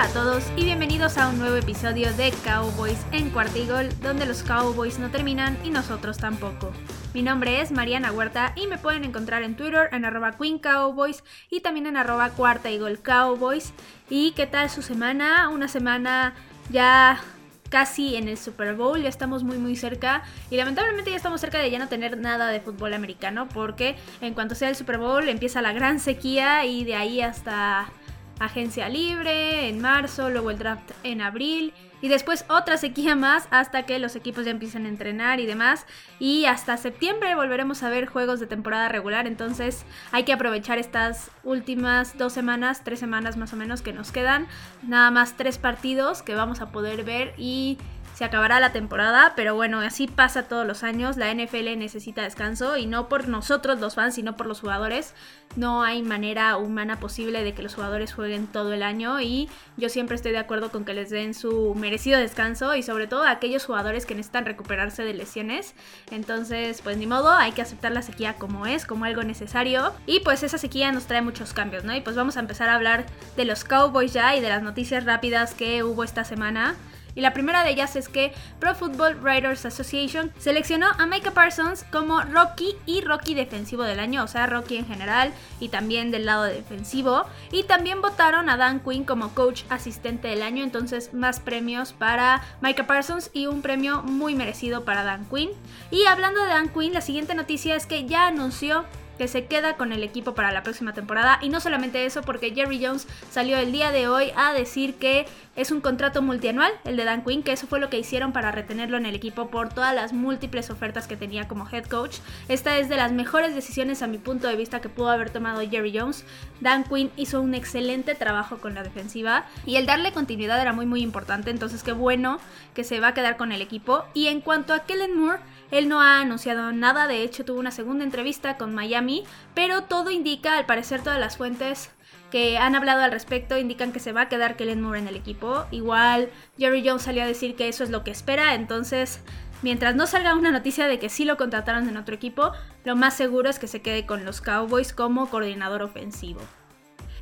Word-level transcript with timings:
Hola 0.00 0.08
a 0.08 0.14
todos 0.14 0.44
y 0.56 0.64
bienvenidos 0.64 1.18
a 1.18 1.28
un 1.28 1.38
nuevo 1.38 1.56
episodio 1.56 2.10
de 2.14 2.32
Cowboys 2.42 3.04
en 3.12 3.28
Cuartigol, 3.28 3.86
donde 4.00 4.24
los 4.24 4.42
Cowboys 4.42 4.98
no 4.98 5.10
terminan 5.10 5.58
y 5.62 5.68
nosotros 5.68 6.16
tampoco. 6.16 6.72
Mi 7.12 7.20
nombre 7.20 7.60
es 7.60 7.70
Mariana 7.70 8.10
Huerta 8.10 8.54
y 8.56 8.66
me 8.66 8.78
pueden 8.78 9.04
encontrar 9.04 9.42
en 9.42 9.56
Twitter 9.56 9.90
en 9.92 10.06
arroba 10.06 10.38
Queen 10.38 10.58
Cowboys 10.58 11.22
y 11.50 11.60
también 11.60 11.86
en 11.86 11.98
arroba 11.98 12.30
Cuarta 12.30 12.70
Cowboys. 13.02 13.74
¿Y 14.08 14.30
qué 14.30 14.46
tal 14.46 14.70
su 14.70 14.80
semana? 14.80 15.50
Una 15.50 15.68
semana 15.68 16.32
ya 16.70 17.20
casi 17.68 18.16
en 18.16 18.26
el 18.28 18.38
Super 18.38 18.74
Bowl, 18.74 19.02
ya 19.02 19.10
estamos 19.10 19.44
muy 19.44 19.58
muy 19.58 19.76
cerca 19.76 20.22
y 20.50 20.56
lamentablemente 20.56 21.10
ya 21.10 21.16
estamos 21.18 21.42
cerca 21.42 21.58
de 21.58 21.70
ya 21.70 21.78
no 21.78 21.88
tener 21.88 22.16
nada 22.16 22.48
de 22.48 22.60
fútbol 22.62 22.94
americano 22.94 23.50
porque 23.50 23.96
en 24.22 24.32
cuanto 24.32 24.54
sea 24.54 24.70
el 24.70 24.76
Super 24.76 24.96
Bowl 24.96 25.28
empieza 25.28 25.60
la 25.60 25.74
gran 25.74 26.00
sequía 26.00 26.64
y 26.64 26.84
de 26.84 26.96
ahí 26.96 27.20
hasta 27.20 27.92
agencia 28.40 28.88
libre 28.88 29.68
en 29.68 29.80
marzo, 29.80 30.30
luego 30.30 30.50
el 30.50 30.58
draft 30.58 30.90
en 31.04 31.20
abril 31.20 31.72
y 32.02 32.08
después 32.08 32.44
otra 32.48 32.78
sequía 32.78 33.14
más 33.14 33.46
hasta 33.50 33.84
que 33.84 33.98
los 33.98 34.16
equipos 34.16 34.44
ya 34.46 34.50
empiecen 34.50 34.86
a 34.86 34.88
entrenar 34.88 35.38
y 35.38 35.46
demás. 35.46 35.86
Y 36.18 36.46
hasta 36.46 36.76
septiembre 36.76 37.34
volveremos 37.34 37.82
a 37.82 37.90
ver 37.90 38.06
juegos 38.06 38.40
de 38.40 38.46
temporada 38.46 38.88
regular, 38.88 39.26
entonces 39.26 39.84
hay 40.10 40.24
que 40.24 40.32
aprovechar 40.32 40.78
estas 40.78 41.30
últimas 41.44 42.16
dos 42.16 42.32
semanas, 42.32 42.82
tres 42.84 42.98
semanas 42.98 43.36
más 43.36 43.52
o 43.52 43.56
menos 43.56 43.82
que 43.82 43.92
nos 43.92 44.12
quedan. 44.12 44.46
Nada 44.82 45.10
más 45.10 45.36
tres 45.36 45.58
partidos 45.58 46.22
que 46.22 46.34
vamos 46.34 46.60
a 46.60 46.72
poder 46.72 47.04
ver 47.04 47.34
y 47.36 47.78
se 48.20 48.26
acabará 48.26 48.60
la 48.60 48.70
temporada, 48.70 49.32
pero 49.34 49.54
bueno, 49.54 49.80
así 49.80 50.06
pasa 50.06 50.42
todos 50.42 50.66
los 50.66 50.82
años, 50.82 51.16
la 51.16 51.32
NFL 51.32 51.78
necesita 51.78 52.20
descanso 52.22 52.76
y 52.76 52.84
no 52.84 53.08
por 53.08 53.28
nosotros 53.28 53.80
los 53.80 53.94
fans, 53.94 54.16
sino 54.16 54.36
por 54.36 54.44
los 54.44 54.60
jugadores. 54.60 55.14
No 55.56 55.82
hay 55.82 56.02
manera 56.02 56.58
humana 56.58 57.00
posible 57.00 57.42
de 57.42 57.54
que 57.54 57.62
los 57.62 57.74
jugadores 57.74 58.12
jueguen 58.12 58.46
todo 58.46 58.74
el 58.74 58.82
año 58.82 59.22
y 59.22 59.48
yo 59.78 59.88
siempre 59.88 60.16
estoy 60.16 60.32
de 60.32 60.38
acuerdo 60.38 60.70
con 60.70 60.84
que 60.84 60.92
les 60.92 61.08
den 61.08 61.32
su 61.32 61.74
merecido 61.74 62.20
descanso 62.20 62.76
y 62.76 62.82
sobre 62.82 63.06
todo 63.06 63.22
a 63.22 63.30
aquellos 63.30 63.64
jugadores 63.64 64.04
que 64.04 64.14
necesitan 64.14 64.44
recuperarse 64.44 65.02
de 65.02 65.14
lesiones. 65.14 65.74
Entonces, 66.10 66.82
pues 66.82 66.98
ni 66.98 67.06
modo, 67.06 67.32
hay 67.32 67.52
que 67.52 67.62
aceptar 67.62 67.92
la 67.92 68.02
sequía 68.02 68.34
como 68.34 68.66
es, 68.66 68.84
como 68.84 69.06
algo 69.06 69.22
necesario 69.22 69.94
y 70.04 70.20
pues 70.20 70.42
esa 70.42 70.58
sequía 70.58 70.92
nos 70.92 71.06
trae 71.06 71.22
muchos 71.22 71.54
cambios, 71.54 71.84
¿no? 71.84 71.96
Y 71.96 72.02
pues 72.02 72.16
vamos 72.16 72.36
a 72.36 72.40
empezar 72.40 72.68
a 72.68 72.74
hablar 72.74 73.06
de 73.38 73.46
los 73.46 73.64
Cowboys 73.64 74.12
ya 74.12 74.36
y 74.36 74.42
de 74.42 74.50
las 74.50 74.62
noticias 74.62 75.06
rápidas 75.06 75.54
que 75.54 75.82
hubo 75.84 76.04
esta 76.04 76.24
semana. 76.24 76.76
Y 77.14 77.20
la 77.20 77.32
primera 77.32 77.64
de 77.64 77.70
ellas 77.70 77.96
es 77.96 78.08
que 78.08 78.32
Pro 78.58 78.74
Football 78.74 79.20
Writers 79.22 79.64
Association 79.66 80.32
seleccionó 80.38 80.86
a 80.98 81.06
Micah 81.06 81.32
Parsons 81.32 81.84
como 81.90 82.20
Rocky 82.22 82.76
y 82.86 83.00
Rocky 83.00 83.34
defensivo 83.34 83.82
del 83.82 84.00
año, 84.00 84.24
o 84.24 84.28
sea, 84.28 84.46
Rocky 84.46 84.76
en 84.76 84.86
general 84.86 85.32
y 85.58 85.68
también 85.68 86.10
del 86.10 86.26
lado 86.26 86.44
defensivo. 86.44 87.24
Y 87.52 87.64
también 87.64 88.00
votaron 88.00 88.48
a 88.48 88.56
Dan 88.56 88.80
Quinn 88.80 89.04
como 89.04 89.34
coach 89.34 89.62
asistente 89.68 90.28
del 90.28 90.42
año, 90.42 90.64
entonces 90.64 91.12
más 91.14 91.40
premios 91.40 91.92
para 91.92 92.42
Micah 92.60 92.86
Parsons 92.86 93.30
y 93.32 93.46
un 93.46 93.62
premio 93.62 94.02
muy 94.02 94.34
merecido 94.34 94.84
para 94.84 95.04
Dan 95.04 95.26
Quinn. 95.28 95.50
Y 95.90 96.04
hablando 96.06 96.40
de 96.40 96.48
Dan 96.48 96.68
Quinn, 96.68 96.92
la 96.92 97.00
siguiente 97.00 97.34
noticia 97.34 97.74
es 97.76 97.86
que 97.86 98.06
ya 98.06 98.26
anunció 98.26 98.84
que 99.20 99.28
se 99.28 99.44
queda 99.44 99.76
con 99.76 99.92
el 99.92 100.02
equipo 100.02 100.34
para 100.34 100.50
la 100.50 100.62
próxima 100.62 100.94
temporada. 100.94 101.38
Y 101.42 101.50
no 101.50 101.60
solamente 101.60 102.06
eso, 102.06 102.22
porque 102.22 102.54
Jerry 102.54 102.82
Jones 102.82 103.06
salió 103.30 103.58
el 103.58 103.70
día 103.70 103.92
de 103.92 104.08
hoy 104.08 104.32
a 104.34 104.54
decir 104.54 104.94
que 104.94 105.26
es 105.56 105.70
un 105.70 105.82
contrato 105.82 106.22
multianual, 106.22 106.72
el 106.84 106.96
de 106.96 107.04
Dan 107.04 107.22
Quinn, 107.22 107.42
que 107.42 107.52
eso 107.52 107.66
fue 107.66 107.80
lo 107.80 107.90
que 107.90 107.98
hicieron 107.98 108.32
para 108.32 108.50
retenerlo 108.50 108.96
en 108.96 109.04
el 109.04 109.14
equipo 109.14 109.50
por 109.50 109.68
todas 109.68 109.94
las 109.94 110.14
múltiples 110.14 110.70
ofertas 110.70 111.06
que 111.06 111.18
tenía 111.18 111.48
como 111.48 111.68
head 111.68 111.84
coach. 111.84 112.16
Esta 112.48 112.78
es 112.78 112.88
de 112.88 112.96
las 112.96 113.12
mejores 113.12 113.54
decisiones 113.54 114.00
a 114.00 114.06
mi 114.06 114.16
punto 114.16 114.48
de 114.48 114.56
vista 114.56 114.80
que 114.80 114.88
pudo 114.88 115.10
haber 115.10 115.28
tomado 115.28 115.60
Jerry 115.68 115.98
Jones. 115.98 116.24
Dan 116.62 116.84
Quinn 116.84 117.10
hizo 117.16 117.42
un 117.42 117.54
excelente 117.54 118.14
trabajo 118.14 118.56
con 118.56 118.74
la 118.74 118.82
defensiva 118.82 119.44
y 119.66 119.76
el 119.76 119.84
darle 119.84 120.12
continuidad 120.12 120.62
era 120.62 120.72
muy 120.72 120.86
muy 120.86 121.02
importante, 121.02 121.50
entonces 121.50 121.82
qué 121.82 121.92
bueno 121.92 122.40
que 122.72 122.84
se 122.84 123.00
va 123.00 123.08
a 123.08 123.14
quedar 123.14 123.36
con 123.36 123.52
el 123.52 123.60
equipo. 123.60 124.06
Y 124.14 124.28
en 124.28 124.40
cuanto 124.40 124.72
a 124.72 124.84
Kellen 124.84 125.14
Moore, 125.14 125.42
él 125.70 125.88
no 125.88 126.00
ha 126.00 126.20
anunciado 126.20 126.72
nada, 126.72 127.06
de 127.06 127.22
hecho 127.22 127.44
tuvo 127.44 127.60
una 127.60 127.70
segunda 127.70 128.04
entrevista 128.04 128.56
con 128.56 128.74
Miami, 128.74 129.24
pero 129.54 129.84
todo 129.84 130.10
indica, 130.10 130.56
al 130.56 130.66
parecer 130.66 131.02
todas 131.02 131.20
las 131.20 131.36
fuentes 131.36 131.90
que 132.30 132.58
han 132.58 132.74
hablado 132.74 133.02
al 133.02 133.10
respecto 133.10 133.58
indican 133.58 133.92
que 133.92 134.00
se 134.00 134.12
va 134.12 134.22
a 134.22 134.28
quedar 134.28 134.56
Kellen 134.56 134.80
Moore 134.80 135.00
en 135.00 135.08
el 135.08 135.16
equipo. 135.16 135.66
Igual 135.70 136.30
Jerry 136.58 136.86
Jones 136.86 137.02
salió 137.02 137.22
a 137.22 137.26
decir 137.26 137.56
que 137.56 137.68
eso 137.68 137.84
es 137.84 137.90
lo 137.90 138.04
que 138.04 138.12
espera, 138.12 138.54
entonces 138.54 139.20
mientras 139.62 139.94
no 139.94 140.06
salga 140.06 140.34
una 140.34 140.50
noticia 140.50 140.86
de 140.86 140.98
que 140.98 141.08
sí 141.08 141.24
lo 141.24 141.36
contrataron 141.36 141.88
en 141.88 141.96
otro 141.96 142.14
equipo, 142.14 142.52
lo 142.84 142.96
más 142.96 143.14
seguro 143.14 143.50
es 143.50 143.58
que 143.58 143.66
se 143.66 143.82
quede 143.82 144.06
con 144.06 144.24
los 144.24 144.40
Cowboys 144.40 144.92
como 144.92 145.28
coordinador 145.28 145.82
ofensivo. 145.82 146.40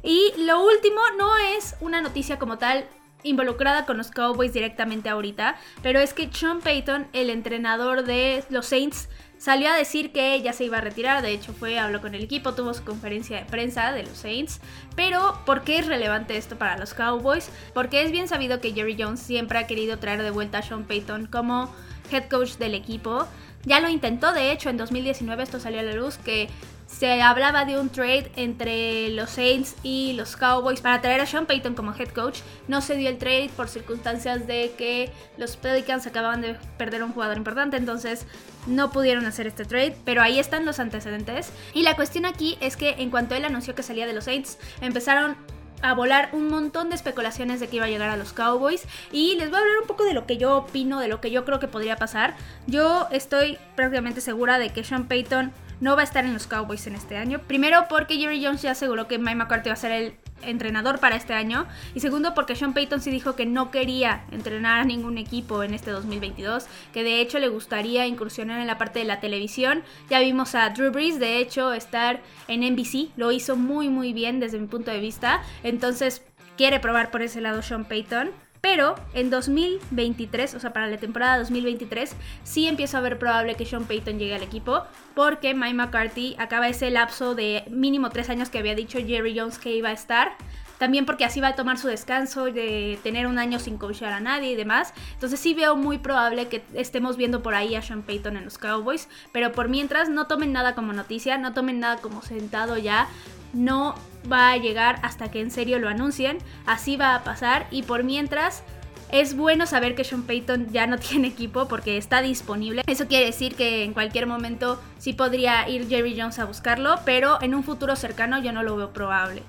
Y 0.03 0.33
lo 0.39 0.65
último 0.65 1.01
no 1.17 1.37
es 1.37 1.75
una 1.81 2.01
noticia 2.01 2.39
como 2.39 2.59
tal 2.59 2.87
involucrada 3.23 3.85
con 3.85 3.97
los 3.97 4.11
Cowboys 4.11 4.53
directamente 4.53 5.09
ahorita, 5.09 5.57
pero 5.83 5.99
es 6.01 6.15
que 6.15 6.31
Sean 6.33 6.61
Payton, 6.61 7.09
el 7.13 7.31
entrenador 7.31 8.05
de 8.05 8.45
los 8.51 8.67
Saints, 8.67 9.09
salió 9.39 9.71
a 9.71 9.77
decir 9.77 10.13
que 10.13 10.41
ya 10.43 10.53
se 10.53 10.65
iba 10.65 10.79
a 10.79 10.81
retirar, 10.81 11.23
de 11.23 11.33
hecho 11.33 11.53
fue, 11.53 11.79
habló 11.79 12.01
con 12.01 12.15
el 12.15 12.23
equipo, 12.23 12.55
tuvo 12.55 12.75
su 12.75 12.85
conferencia 12.85 13.39
de 13.39 13.45
prensa 13.45 13.93
de 13.93 14.03
los 14.03 14.19
Saints, 14.19 14.61
pero 14.97 15.41
¿por 15.47 15.63
qué 15.63 15.79
es 15.79 15.87
relevante 15.87 16.37
esto 16.37 16.57
para 16.57 16.77
los 16.77 16.95
Cowboys? 16.95 17.51
Porque 17.75 18.03
es 18.03 18.11
bien 18.11 18.29
sabido 18.29 18.61
que 18.61 18.73
Jerry 18.73 18.97
Jones 18.99 19.21
siempre 19.21 19.59
ha 19.59 19.67
querido 19.67 19.99
traer 19.99 20.23
de 20.23 20.31
vuelta 20.31 20.59
a 20.59 20.63
Sean 20.63 20.85
Payton 20.85 21.27
como 21.27 21.73
head 22.11 22.29
coach 22.29 22.57
del 22.57 22.75
equipo. 22.75 23.27
Ya 23.65 23.81
lo 23.81 23.89
intentó, 23.89 24.33
de 24.33 24.53
hecho, 24.53 24.71
en 24.71 24.77
2019 24.77 25.43
esto 25.43 25.61
salió 25.61 25.81
a 25.81 25.83
la 25.83 25.93
luz, 25.93 26.17
que 26.19 26.49
se 26.89 27.21
hablaba 27.21 27.67
de 27.67 27.79
un 27.79 27.91
trade 27.91 28.33
entre 28.37 29.11
los 29.11 29.31
Saints 29.31 29.77
y 29.83 30.15
los 30.15 30.37
Cowboys 30.37 30.81
para 30.81 31.01
traer 31.03 31.21
a 31.21 31.27
Sean 31.27 31.47
Payton 31.47 31.75
como 31.75 31.95
head 31.95 32.09
coach. 32.09 32.41
No 32.67 32.81
se 32.81 32.97
dio 32.97 33.11
el 33.11 33.19
trade 33.19 33.51
por 33.55 33.69
circunstancias 33.69 34.47
de 34.47 34.73
que 34.77 35.13
los 35.37 35.57
Pelicans 35.57 36.07
acababan 36.07 36.41
de 36.41 36.57
perder 36.79 37.03
un 37.03 37.13
jugador 37.13 37.37
importante, 37.37 37.77
entonces 37.77 38.27
no 38.67 38.91
pudieron 38.91 39.27
hacer 39.27 39.47
este 39.47 39.67
trade, 39.67 39.97
pero 40.05 40.23
ahí 40.23 40.39
están 40.39 40.65
los 40.65 40.81
antecedentes. 40.81 41.53
Y 41.75 41.83
la 41.83 41.95
cuestión 41.95 42.25
aquí 42.25 42.57
es 42.61 42.77
que 42.77 42.97
en 42.99 43.11
cuanto 43.11 43.35
él 43.35 43.45
anunció 43.45 43.75
que 43.75 43.83
salía 43.83 44.07
de 44.07 44.15
los 44.15 44.25
Saints, 44.25 44.59
empezaron 44.81 45.37
a 45.83 45.95
volar 45.95 46.31
un 46.33 46.49
montón 46.49 46.89
de 46.89 46.97
especulaciones 46.97 47.61
de 47.61 47.69
que 47.69 47.77
iba 47.77 47.85
a 47.85 47.89
llegar 47.89 48.09
a 48.09 48.17
los 48.17 48.33
Cowboys 48.33 48.83
y 49.13 49.37
les 49.37 49.51
voy 49.51 49.59
a 49.59 49.61
hablar 49.61 49.79
un 49.83 49.87
poco 49.87 50.05
de 50.05 50.15
lo 50.15 50.27
que 50.27 50.39
yo 50.39 50.57
opino, 50.57 51.01
de 51.01 51.09
lo 51.09 51.21
que 51.21 51.31
yo 51.31 51.45
creo 51.45 51.61
que 51.61 51.69
podría 51.69 51.97
pasar. 51.97 52.35
Yo 52.67 53.07
estoy 53.13 53.59
prácticamente 53.77 54.21
segura 54.21 54.59
de 54.59 54.71
que 54.71 54.83
Sean 54.83 55.07
Payton 55.07 55.53
no 55.81 55.95
va 55.95 56.03
a 56.03 56.05
estar 56.05 56.25
en 56.25 56.35
los 56.35 56.47
Cowboys 56.47 56.87
en 56.87 56.95
este 56.95 57.17
año. 57.17 57.41
Primero 57.41 57.87
porque 57.89 58.17
Jerry 58.17 58.45
Jones 58.45 58.63
ya 58.63 58.73
aseguró 58.73 59.09
que 59.09 59.19
Mike 59.19 59.37
McCarthy 59.37 59.69
va 59.69 59.75
a 59.75 59.77
ser 59.77 59.93
el 59.93 60.15
entrenador 60.43 60.99
para 61.01 61.17
este 61.17 61.35
año. 61.35 61.67
Y 61.95 62.01
segundo 62.01 62.35
porque 62.35 62.57
Sean 62.57 62.75
Payton 62.75 63.01
sí 63.01 63.11
dijo 63.11 63.35
que 63.35 63.47
no 63.47 63.71
quería 63.71 64.25
entrenar 64.31 64.81
a 64.81 64.85
ningún 64.85 65.19
equipo 65.19 65.63
en 65.63 65.75
este 65.75 65.91
2022. 65.91 66.67
Que 66.93 67.05
de 67.05 67.21
hecho 67.21 67.39
le 67.39 67.49
gustaría 67.49 68.07
incursionar 68.07 68.61
en 68.61 68.67
la 68.67 68.79
parte 68.79 69.01
de 69.01 69.05
la 69.05 69.21
televisión. 69.21 69.83
Ya 70.11 70.21
vimos 70.21 70.55
a 70.55 70.71
Drew 70.71 70.91
Brees 70.91 71.19
de 71.19 71.39
hecho 71.39 71.73
estar 71.73 72.21
en 72.49 72.61
NBC. 72.61 73.11
Lo 73.17 73.33
hizo 73.33 73.57
muy 73.57 73.89
muy 73.89 74.13
bien 74.13 74.41
desde 74.41 74.59
mi 74.59 74.67
punto 74.67 74.91
de 74.91 75.01
vista. 75.01 75.43
Entonces 75.63 76.23
quiere 76.57 76.81
probar 76.81 77.11
por 77.11 77.23
ese 77.23 77.41
lado 77.41 77.63
Sean 77.63 77.85
Payton. 77.85 78.31
Pero 78.61 78.97
en 79.15 79.31
2023, 79.31 80.55
o 80.55 80.61
sea, 80.61 80.73
para 80.73 80.89
la 80.89 80.97
temporada 80.97 81.39
2023, 81.39 82.15
sí 82.43 82.67
empiezo 82.67 82.97
a 82.99 83.01
ver 83.01 83.19
probable 83.19 83.55
que 83.55 83.65
Sean 83.65 83.85
Payton 83.85 84.19
llegue 84.19 84.35
al 84.35 84.43
equipo, 84.43 84.83
porque 85.15 85.55
Mike 85.55 85.75
McCarthy 85.75 86.35
acaba 86.39 86.69
ese 86.69 86.91
lapso 86.91 87.35
de 87.35 87.65
mínimo 87.71 88.11
tres 88.11 88.31
años 88.31 88.51
que 88.51 88.59
había 88.59 88.75
dicho 88.75 88.99
Jerry 88.99 89.39
Jones 89.39 89.59
que 89.59 89.73
iba 89.73 89.91
a 89.91 89.93
estar. 89.93 90.33
También 90.79 91.07
porque 91.07 91.25
así 91.25 91.41
va 91.41 91.49
a 91.49 91.55
tomar 91.57 91.77
su 91.77 91.89
descanso 91.89 92.45
de 92.45 93.01
tener 93.03 93.27
un 93.27 93.39
año 93.39 93.59
sin 93.59 93.79
coachar 93.79 94.13
a 94.13 94.21
nadie 94.21 94.53
y 94.53 94.55
demás. 94.55 94.95
Entonces 95.15 95.41
sí 95.41 95.53
veo 95.53 95.75
muy 95.75 95.99
probable 95.99 96.47
que 96.47 96.63
estemos 96.73 97.17
viendo 97.17 97.43
por 97.43 97.57
ahí 97.57 97.75
a 97.75 97.83
Sean 97.83 98.03
Payton 98.03 98.37
en 98.37 98.45
los 98.45 98.59
Cowboys. 98.59 99.09
Pero 99.33 99.51
por 99.51 99.69
mientras 99.69 100.09
no 100.09 100.29
tomen 100.29 100.53
nada 100.53 100.77
como 100.77 100.93
noticia, 100.93 101.37
no 101.37 101.53
tomen 101.53 101.81
nada 101.81 101.97
como 101.97 102.23
sentado 102.23 102.79
ya 102.79 103.09
no 103.53 103.95
va 104.31 104.53
a 104.53 104.57
llegar 104.57 104.99
hasta 105.03 105.31
que 105.31 105.41
en 105.41 105.51
serio 105.51 105.79
lo 105.79 105.89
anuncien. 105.89 106.39
Así 106.67 106.97
va 106.97 107.15
a 107.15 107.25
pasar 107.25 107.67
y 107.71 107.83
por 107.83 108.05
mientras 108.05 108.63
es 109.11 109.37
bueno 109.37 109.67
saber 109.67 109.95
que 109.95 110.05
Sean 110.05 110.23
Payton 110.23 110.69
ya 110.71 110.87
no 110.87 110.99
tiene 110.99 111.29
equipo 111.29 111.69
porque 111.69 111.97
está 111.97 112.23
disponible. 112.23 112.83
Eso 112.87 113.07
quiere 113.07 113.27
decir 113.27 113.55
que 113.55 113.85
en 113.85 113.93
cualquier 113.93 114.27
momento 114.27 114.81
sí 114.99 115.13
podría 115.13 115.69
ir 115.69 115.89
Jerry 115.89 116.19
Jones 116.19 116.39
a 116.39 116.45
buscarlo, 116.45 116.97
pero 117.05 117.41
en 117.43 117.55
un 117.55 117.65
futuro 117.65 117.97
cercano 117.97 118.39
yo 118.39 118.53
no 118.53 118.63
lo 118.63 118.77
veo 118.77 118.93
probable. 118.93 119.43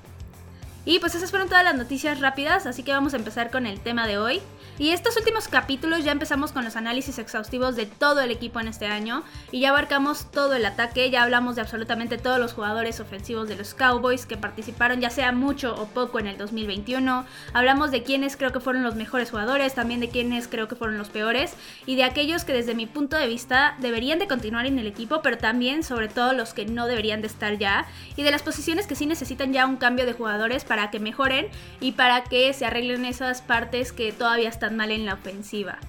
Y 0.86 1.00
pues 1.00 1.16
esas 1.16 1.30
fueron 1.30 1.50
todas 1.50 1.64
las 1.64 1.76
noticias 1.76 2.20
rápidas, 2.20 2.66
así 2.66 2.84
que 2.84 2.92
vamos 2.92 3.14
a 3.14 3.18
empezar 3.18 3.52
con 3.52 3.66
el 3.66 3.80
tema 3.80 4.08
de 4.08 4.18
hoy. 4.18 4.42
Y 4.80 4.92
estos 4.92 5.18
últimos 5.18 5.50
capítulos 5.50 6.06
ya 6.06 6.14
empezamos 6.14 6.54
con 6.54 6.64
los 6.64 6.78
análisis 6.78 7.20
exhaustivos 7.20 7.76
de 7.76 7.86
todo 7.86 8.22
el 8.22 8.32
equipo 8.32 8.62
en 8.62 8.70
este 8.70 8.88
año 8.88 9.24
y 9.52 9.60
ya 9.60 9.72
abarcamos 9.72 10.32
todo 10.32 10.54
el 10.54 10.66
ataque, 10.66 11.10
ya 11.10 11.24
hablamos 11.24 11.58
de 11.58 11.62
absolutamente 11.62 12.18
todos 12.18 12.40
los 12.40 12.54
jugadores 12.54 13.02
ofensivos 13.02 13.50
de 13.50 13.58
los 13.58 13.74
Cowboys 13.74 14.26
que 14.26 14.38
participaron 14.38 15.02
ya 15.02 15.10
sea 15.10 15.34
mucho 15.34 15.76
o 15.76 15.88
poco 15.88 16.18
en 16.20 16.28
el 16.28 16.38
2021, 16.38 17.26
hablamos 17.52 17.92
de 17.92 18.04
quienes 18.04 18.38
creo 18.38 18.54
que 18.54 18.62
fueron 18.62 18.84
los 18.84 18.96
mejores 18.96 19.32
jugadores, 19.32 19.76
también 19.76 20.00
de 20.00 20.08
quienes 20.08 20.48
creo 20.48 20.70
que 20.70 20.78
fueron 20.78 20.98
los 20.98 21.10
peores 21.10 21.56
y 21.86 21.98
de 21.98 22.06
aquellos 22.06 22.46
que 22.46 22.54
desde 22.54 22.74
mi 22.74 22.86
punto 22.86 23.18
de 23.18 23.28
vista 23.28 23.76
deberían 23.80 24.18
de 24.18 24.30
continuar 24.30 24.66
en 24.66 24.80
el 24.80 24.88
equipo, 24.88 25.22
pero 25.22 25.38
también 25.38 25.84
sobre 25.84 26.08
todo 26.08 26.32
los 26.32 26.54
que 26.54 26.66
no 26.66 26.88
deberían 26.88 27.20
de 27.20 27.28
estar 27.28 27.58
ya 27.58 27.86
y 28.16 28.24
de 28.24 28.32
las 28.32 28.44
posiciones 28.44 28.88
que 28.88 28.96
sí 28.96 29.06
necesitan 29.06 29.52
ya 29.52 29.66
un 29.66 29.76
cambio 29.76 30.06
de 30.06 30.14
jugadores 30.14 30.64
para 30.70 30.90
que 30.92 31.02
mejoren 31.02 31.48
y 31.82 31.92
para 31.92 32.24
que 32.24 32.54
se 32.54 32.66
arreglen 32.66 33.04
esas 33.04 33.42
partes 33.42 33.92
que 33.92 34.14
todavía 34.14 34.48
están 34.48 34.78
mal 34.78 34.92
en 34.92 35.06
la 35.06 35.16
ofensiva. 35.16 35.80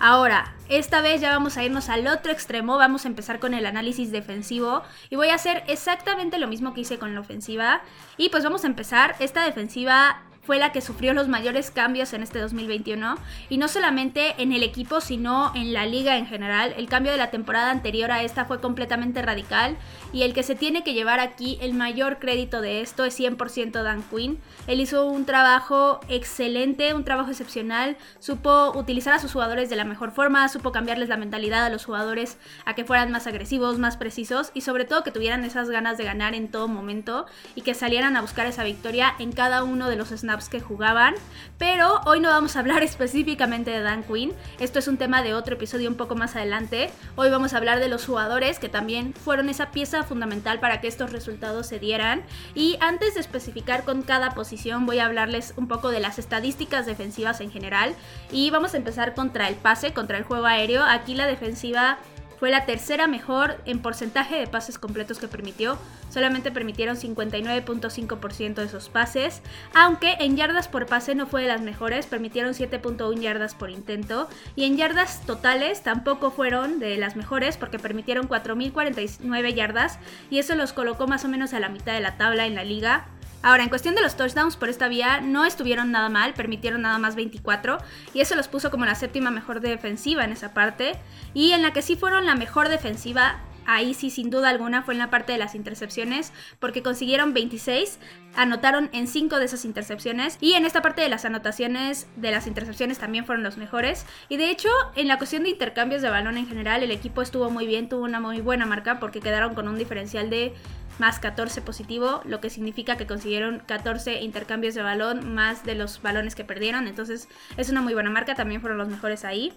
Ahora, 0.00 0.52
esta 0.68 1.00
vez 1.00 1.20
ya 1.20 1.30
vamos 1.30 1.56
a 1.56 1.62
irnos 1.62 1.88
al 1.88 2.08
otro 2.08 2.32
extremo, 2.32 2.76
vamos 2.76 3.04
a 3.04 3.08
empezar 3.08 3.38
con 3.38 3.54
el 3.54 3.66
análisis 3.66 4.10
defensivo 4.10 4.82
y 5.10 5.14
voy 5.14 5.28
a 5.28 5.36
hacer 5.36 5.62
exactamente 5.68 6.38
lo 6.38 6.48
mismo 6.48 6.74
que 6.74 6.80
hice 6.80 6.98
con 6.98 7.14
la 7.14 7.20
ofensiva. 7.20 7.82
Y 8.16 8.30
pues 8.30 8.42
vamos 8.42 8.64
a 8.64 8.66
empezar, 8.66 9.14
esta 9.20 9.44
defensiva 9.44 10.22
fue 10.42 10.58
la 10.58 10.72
que 10.72 10.80
sufrió 10.80 11.14
los 11.14 11.28
mayores 11.28 11.70
cambios 11.70 12.12
en 12.12 12.22
este 12.22 12.40
2021 12.40 13.16
y 13.48 13.58
no 13.58 13.68
solamente 13.68 14.34
en 14.42 14.52
el 14.52 14.64
equipo 14.64 15.00
sino 15.00 15.52
en 15.54 15.72
la 15.72 15.86
liga 15.86 16.16
en 16.16 16.26
general. 16.26 16.74
El 16.76 16.88
cambio 16.88 17.12
de 17.12 17.18
la 17.18 17.30
temporada 17.30 17.70
anterior 17.70 18.10
a 18.10 18.22
esta 18.22 18.44
fue 18.44 18.60
completamente 18.60 19.22
radical 19.22 19.76
y 20.12 20.22
el 20.22 20.34
que 20.34 20.42
se 20.42 20.56
tiene 20.56 20.82
que 20.82 20.94
llevar 20.94 21.20
aquí 21.20 21.58
el 21.60 21.74
mayor 21.74 22.18
crédito 22.18 22.60
de 22.60 22.80
esto 22.80 23.04
es 23.04 23.18
100% 23.18 23.82
Dan 23.82 24.02
Quinn. 24.02 24.40
Él 24.66 24.80
hizo 24.80 25.06
un 25.06 25.26
trabajo 25.26 26.00
excelente, 26.08 26.92
un 26.92 27.04
trabajo 27.04 27.30
excepcional, 27.30 27.96
supo 28.18 28.72
utilizar 28.76 29.14
a 29.14 29.20
sus 29.20 29.32
jugadores 29.32 29.70
de 29.70 29.76
la 29.76 29.84
mejor 29.84 30.10
forma, 30.10 30.48
supo 30.48 30.72
cambiarles 30.72 31.08
la 31.08 31.16
mentalidad 31.16 31.64
a 31.64 31.70
los 31.70 31.84
jugadores 31.84 32.36
a 32.64 32.74
que 32.74 32.84
fueran 32.84 33.12
más 33.12 33.28
agresivos, 33.28 33.78
más 33.78 33.96
precisos 33.96 34.50
y 34.54 34.62
sobre 34.62 34.86
todo 34.86 35.04
que 35.04 35.12
tuvieran 35.12 35.44
esas 35.44 35.70
ganas 35.70 35.98
de 35.98 36.04
ganar 36.04 36.34
en 36.34 36.48
todo 36.48 36.66
momento 36.66 37.26
y 37.54 37.62
que 37.62 37.74
salieran 37.74 38.16
a 38.16 38.20
buscar 38.20 38.46
esa 38.46 38.64
victoria 38.64 39.14
en 39.20 39.30
cada 39.30 39.62
uno 39.62 39.88
de 39.88 39.96
los 39.96 40.08
snaps 40.08 40.31
que 40.48 40.60
jugaban. 40.60 41.14
Pero 41.58 42.00
hoy 42.06 42.20
no 42.20 42.30
vamos 42.30 42.56
a 42.56 42.60
hablar 42.60 42.82
específicamente 42.82 43.70
de 43.70 43.80
Dan 43.80 44.02
Quinn. 44.02 44.32
Esto 44.58 44.78
es 44.78 44.88
un 44.88 44.96
tema 44.96 45.22
de 45.22 45.34
otro 45.34 45.54
episodio 45.56 45.90
un 45.90 45.96
poco 45.96 46.14
más 46.14 46.36
adelante. 46.36 46.90
Hoy 47.16 47.30
vamos 47.30 47.52
a 47.52 47.58
hablar 47.58 47.80
de 47.80 47.88
los 47.88 48.06
jugadores 48.06 48.58
que 48.58 48.68
también 48.68 49.12
fueron 49.12 49.48
esa 49.48 49.70
pieza 49.70 50.02
fundamental 50.04 50.58
para 50.58 50.80
que 50.80 50.88
estos 50.88 51.12
resultados 51.12 51.66
se 51.66 51.78
dieran. 51.78 52.22
Y 52.54 52.78
antes 52.80 53.14
de 53.14 53.20
especificar 53.20 53.84
con 53.84 54.02
cada 54.02 54.30
posición, 54.30 54.86
voy 54.86 54.98
a 54.98 55.06
hablarles 55.06 55.52
un 55.56 55.68
poco 55.68 55.90
de 55.90 56.00
las 56.00 56.18
estadísticas 56.18 56.86
defensivas 56.86 57.40
en 57.40 57.50
general. 57.50 57.94
Y 58.30 58.50
vamos 58.50 58.74
a 58.74 58.78
empezar 58.78 59.14
contra 59.14 59.48
el 59.48 59.54
pase, 59.54 59.92
contra 59.92 60.16
el 60.16 60.24
juego 60.24 60.46
aéreo. 60.46 60.82
Aquí 60.82 61.14
la 61.14 61.26
defensiva 61.26 61.98
fue 62.42 62.50
la 62.50 62.66
tercera 62.66 63.06
mejor 63.06 63.62
en 63.66 63.78
porcentaje 63.78 64.34
de 64.34 64.48
pases 64.48 64.76
completos 64.76 65.20
que 65.20 65.28
permitió. 65.28 65.78
Solamente 66.10 66.50
permitieron 66.50 66.96
59.5% 66.96 68.54
de 68.54 68.64
esos 68.64 68.88
pases. 68.88 69.42
Aunque 69.76 70.14
en 70.18 70.36
yardas 70.36 70.66
por 70.66 70.86
pase 70.86 71.14
no 71.14 71.28
fue 71.28 71.42
de 71.42 71.46
las 71.46 71.60
mejores. 71.60 72.06
Permitieron 72.06 72.52
7.1 72.52 73.20
yardas 73.20 73.54
por 73.54 73.70
intento. 73.70 74.28
Y 74.56 74.64
en 74.64 74.76
yardas 74.76 75.24
totales 75.24 75.84
tampoco 75.84 76.32
fueron 76.32 76.80
de 76.80 76.96
las 76.96 77.14
mejores. 77.14 77.56
Porque 77.56 77.78
permitieron 77.78 78.28
4.049 78.28 79.54
yardas. 79.54 80.00
Y 80.28 80.40
eso 80.40 80.56
los 80.56 80.72
colocó 80.72 81.06
más 81.06 81.24
o 81.24 81.28
menos 81.28 81.54
a 81.54 81.60
la 81.60 81.68
mitad 81.68 81.92
de 81.92 82.00
la 82.00 82.16
tabla 82.16 82.46
en 82.46 82.56
la 82.56 82.64
liga. 82.64 83.06
Ahora, 83.42 83.64
en 83.64 83.68
cuestión 83.68 83.94
de 83.94 84.02
los 84.02 84.16
touchdowns 84.16 84.56
por 84.56 84.68
esta 84.68 84.88
vía, 84.88 85.20
no 85.20 85.44
estuvieron 85.44 85.90
nada 85.90 86.08
mal, 86.08 86.32
permitieron 86.34 86.82
nada 86.82 86.98
más 86.98 87.16
24 87.16 87.78
y 88.14 88.20
eso 88.20 88.36
los 88.36 88.48
puso 88.48 88.70
como 88.70 88.84
la 88.84 88.94
séptima 88.94 89.30
mejor 89.30 89.60
defensiva 89.60 90.24
en 90.24 90.32
esa 90.32 90.54
parte. 90.54 90.92
Y 91.34 91.52
en 91.52 91.62
la 91.62 91.72
que 91.72 91.82
sí 91.82 91.96
fueron 91.96 92.24
la 92.24 92.36
mejor 92.36 92.68
defensiva, 92.68 93.40
ahí 93.66 93.94
sí 93.94 94.10
sin 94.10 94.30
duda 94.30 94.48
alguna 94.48 94.82
fue 94.82 94.94
en 94.94 94.98
la 94.98 95.10
parte 95.10 95.32
de 95.32 95.38
las 95.38 95.54
intercepciones, 95.54 96.32
porque 96.58 96.82
consiguieron 96.82 97.34
26, 97.34 97.98
anotaron 98.36 98.90
en 98.92 99.06
5 99.06 99.38
de 99.38 99.44
esas 99.44 99.64
intercepciones 99.64 100.38
y 100.40 100.54
en 100.54 100.64
esta 100.64 100.82
parte 100.82 101.02
de 101.02 101.08
las 101.08 101.24
anotaciones 101.24 102.06
de 102.16 102.30
las 102.30 102.46
intercepciones 102.46 102.98
también 102.98 103.24
fueron 103.24 103.42
los 103.42 103.56
mejores. 103.56 104.06
Y 104.28 104.36
de 104.36 104.50
hecho, 104.50 104.68
en 104.94 105.08
la 105.08 105.18
cuestión 105.18 105.42
de 105.42 105.50
intercambios 105.50 106.02
de 106.02 106.10
balón 106.10 106.36
en 106.36 106.46
general, 106.46 106.82
el 106.82 106.90
equipo 106.90 107.22
estuvo 107.22 107.50
muy 107.50 107.66
bien, 107.66 107.88
tuvo 107.88 108.04
una 108.04 108.20
muy 108.20 108.40
buena 108.40 108.66
marca 108.66 109.00
porque 109.00 109.20
quedaron 109.20 109.54
con 109.54 109.68
un 109.68 109.78
diferencial 109.78 110.30
de 110.30 110.54
más 110.98 111.18
14 111.18 111.62
positivo, 111.62 112.20
lo 112.24 112.40
que 112.40 112.50
significa 112.50 112.96
que 112.96 113.06
consiguieron 113.06 113.62
14 113.66 114.22
intercambios 114.22 114.74
de 114.74 114.82
balón 114.82 115.34
más 115.34 115.64
de 115.64 115.74
los 115.74 116.02
balones 116.02 116.34
que 116.34 116.44
perdieron, 116.44 116.86
entonces 116.86 117.28
es 117.56 117.70
una 117.70 117.80
muy 117.80 117.94
buena 117.94 118.10
marca, 118.10 118.34
también 118.34 118.60
fueron 118.60 118.78
los 118.78 118.88
mejores 118.88 119.24
ahí. 119.24 119.52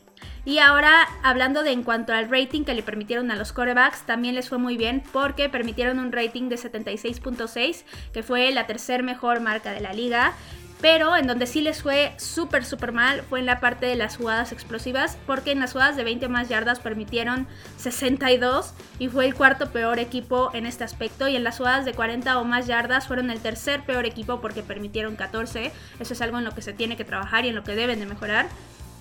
Y 0.46 0.60
ahora 0.60 1.08
hablando 1.24 1.64
de 1.64 1.72
en 1.72 1.84
cuanto 1.84 2.14
al 2.14 2.30
rating 2.30 2.64
que 2.64 2.74
le 2.74 2.84
permitieron 2.84 3.32
a 3.32 3.36
los 3.36 3.52
corebacks, 3.52 4.04
también 4.06 4.36
les 4.36 4.50
fue 4.50 4.58
muy 4.58 4.78
bien 4.78 5.04
porque 5.12 5.50
permitieron 5.50 6.00
un 6.00 6.12
rating 6.12 6.50
de 6.50 6.56
76.6, 6.56 7.84
que 8.14 8.24
fue 8.24 8.52
la 8.52 8.68
tercer 8.68 9.04
mejor 9.04 9.40
marca 9.40 9.72
de 9.72 9.82
la 9.82 9.94
liga. 9.94 10.34
Pero 10.82 11.16
en 11.16 11.26
donde 11.26 11.48
sí 11.48 11.62
les 11.62 11.82
fue 11.82 12.14
súper, 12.18 12.66
súper 12.66 12.92
mal 12.92 13.24
fue 13.24 13.40
en 13.40 13.46
la 13.46 13.60
parte 13.60 13.86
de 13.86 13.96
las 13.96 14.18
jugadas 14.18 14.52
explosivas, 14.52 15.18
porque 15.26 15.52
en 15.52 15.60
las 15.60 15.72
jugadas 15.72 15.96
de 15.96 16.04
20 16.04 16.28
más 16.28 16.50
yardas 16.50 16.80
permitieron 16.80 17.48
62 17.78 18.74
y 19.00 19.08
fue 19.08 19.26
el 19.26 19.36
cuarto 19.36 19.72
peor 19.72 20.00
equipo 20.00 20.52
en 20.54 20.66
este 20.66 20.84
aspecto. 20.84 21.28
Y 21.28 21.36
en 21.36 21.44
las 21.44 21.58
jugadas 21.58 21.86
de 21.86 21.94
40 21.94 22.40
o 22.40 22.44
más 22.44 22.68
yardas 22.68 23.08
fueron 23.08 23.32
el 23.32 23.40
tercer 23.40 23.84
peor 23.84 24.06
equipo 24.06 24.42
porque 24.42 24.64
permitieron 24.64 25.16
14. 25.16 25.72
Eso 26.00 26.14
es 26.14 26.22
algo 26.22 26.38
en 26.38 26.44
lo 26.44 26.52
que 26.52 26.62
se 26.62 26.74
tiene 26.74 26.98
que 26.98 27.06
trabajar 27.06 27.46
y 27.46 27.50
en 27.50 27.56
lo 27.56 27.64
que 27.64 27.76
deben 27.76 28.00
de 28.00 28.06
mejorar. 28.06 28.48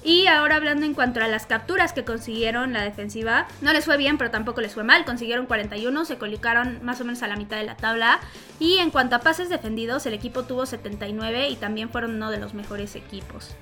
Y 0.04 0.26
ahora 0.26 0.56
hablando 0.56 0.84
en 0.84 0.92
cuanto 0.92 1.20
a 1.20 1.28
las 1.28 1.46
capturas 1.46 1.94
que 1.94 2.04
consiguieron 2.04 2.74
la 2.74 2.82
defensiva, 2.82 3.48
no 3.62 3.72
les 3.72 3.86
fue 3.86 3.96
bien, 3.96 4.18
pero 4.18 4.30
tampoco 4.30 4.60
les 4.60 4.74
fue 4.74 4.84
mal. 4.84 5.06
Consiguieron 5.06 5.46
41, 5.46 6.04
se 6.04 6.18
colocaron 6.18 6.80
más 6.82 7.00
o 7.00 7.06
menos 7.06 7.22
a 7.22 7.28
la 7.28 7.36
mitad 7.36 7.56
de 7.56 7.64
la 7.64 7.76
tabla. 7.76 8.20
Y 8.60 8.76
en 8.78 8.90
cuanto 8.90 9.16
a 9.16 9.20
pases 9.20 9.48
defendidos, 9.48 10.04
el 10.04 10.12
equipo 10.12 10.44
tuvo 10.44 10.66
79 10.66 11.48
y 11.48 11.56
también 11.56 11.88
fueron 11.88 12.16
uno 12.16 12.30
de 12.30 12.38
los 12.38 12.52
mejores 12.52 12.96
equipos. 12.96 13.56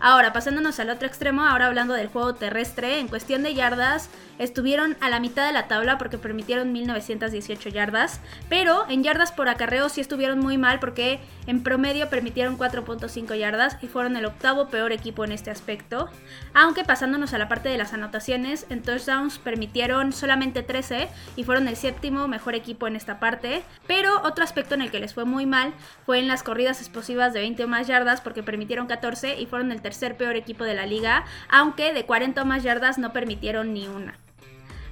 Ahora, 0.00 0.32
pasándonos 0.32 0.78
al 0.78 0.90
otro 0.90 1.08
extremo, 1.08 1.42
ahora 1.42 1.66
hablando 1.66 1.94
del 1.94 2.08
juego 2.08 2.34
terrestre, 2.34 3.00
en 3.00 3.08
cuestión 3.08 3.42
de 3.42 3.54
yardas, 3.54 4.10
estuvieron 4.38 4.96
a 5.00 5.08
la 5.08 5.20
mitad 5.20 5.46
de 5.46 5.52
la 5.52 5.68
tabla 5.68 5.96
porque 5.96 6.18
permitieron 6.18 6.72
1918 6.72 7.70
yardas, 7.70 8.20
pero 8.50 8.84
en 8.88 9.02
yardas 9.02 9.32
por 9.32 9.48
acarreo 9.48 9.88
sí 9.88 10.02
estuvieron 10.02 10.38
muy 10.38 10.58
mal 10.58 10.80
porque 10.80 11.20
en 11.46 11.62
promedio 11.62 12.10
permitieron 12.10 12.58
4.5 12.58 13.38
yardas 13.38 13.78
y 13.82 13.86
fueron 13.86 14.16
el 14.16 14.26
octavo 14.26 14.68
peor 14.68 14.92
equipo 14.92 15.24
en 15.24 15.32
este 15.32 15.50
aspecto. 15.50 16.10
Aunque 16.52 16.84
pasándonos 16.84 17.32
a 17.32 17.38
la 17.38 17.48
parte 17.48 17.68
de 17.68 17.78
las 17.78 17.94
anotaciones, 17.94 18.66
en 18.68 18.82
touchdowns 18.82 19.38
permitieron 19.38 20.12
solamente 20.12 20.62
13 20.62 21.08
y 21.36 21.44
fueron 21.44 21.68
el 21.68 21.76
séptimo 21.76 22.28
mejor 22.28 22.54
equipo 22.54 22.86
en 22.86 22.96
esta 22.96 23.18
parte, 23.18 23.62
pero 23.86 24.22
otro 24.22 24.44
aspecto 24.44 24.74
en 24.74 24.82
el 24.82 24.90
que 24.90 25.00
les 25.00 25.14
fue 25.14 25.24
muy 25.24 25.46
mal 25.46 25.72
fue 26.04 26.18
en 26.18 26.28
las 26.28 26.42
corridas 26.42 26.80
explosivas 26.80 27.32
de 27.32 27.40
20 27.40 27.64
o 27.64 27.68
más 27.68 27.86
yardas 27.86 28.20
porque 28.20 28.42
permitieron 28.42 28.86
14 28.86 29.40
y 29.40 29.46
fueron 29.46 29.72
el 29.72 29.80
tercer 29.86 30.16
peor 30.16 30.34
equipo 30.34 30.64
de 30.64 30.74
la 30.74 30.84
liga, 30.84 31.24
aunque 31.48 31.92
de 31.92 32.04
40 32.04 32.42
o 32.42 32.44
más 32.44 32.64
yardas 32.64 32.98
no 32.98 33.12
permitieron 33.12 33.72
ni 33.72 33.86
una. 33.86 34.18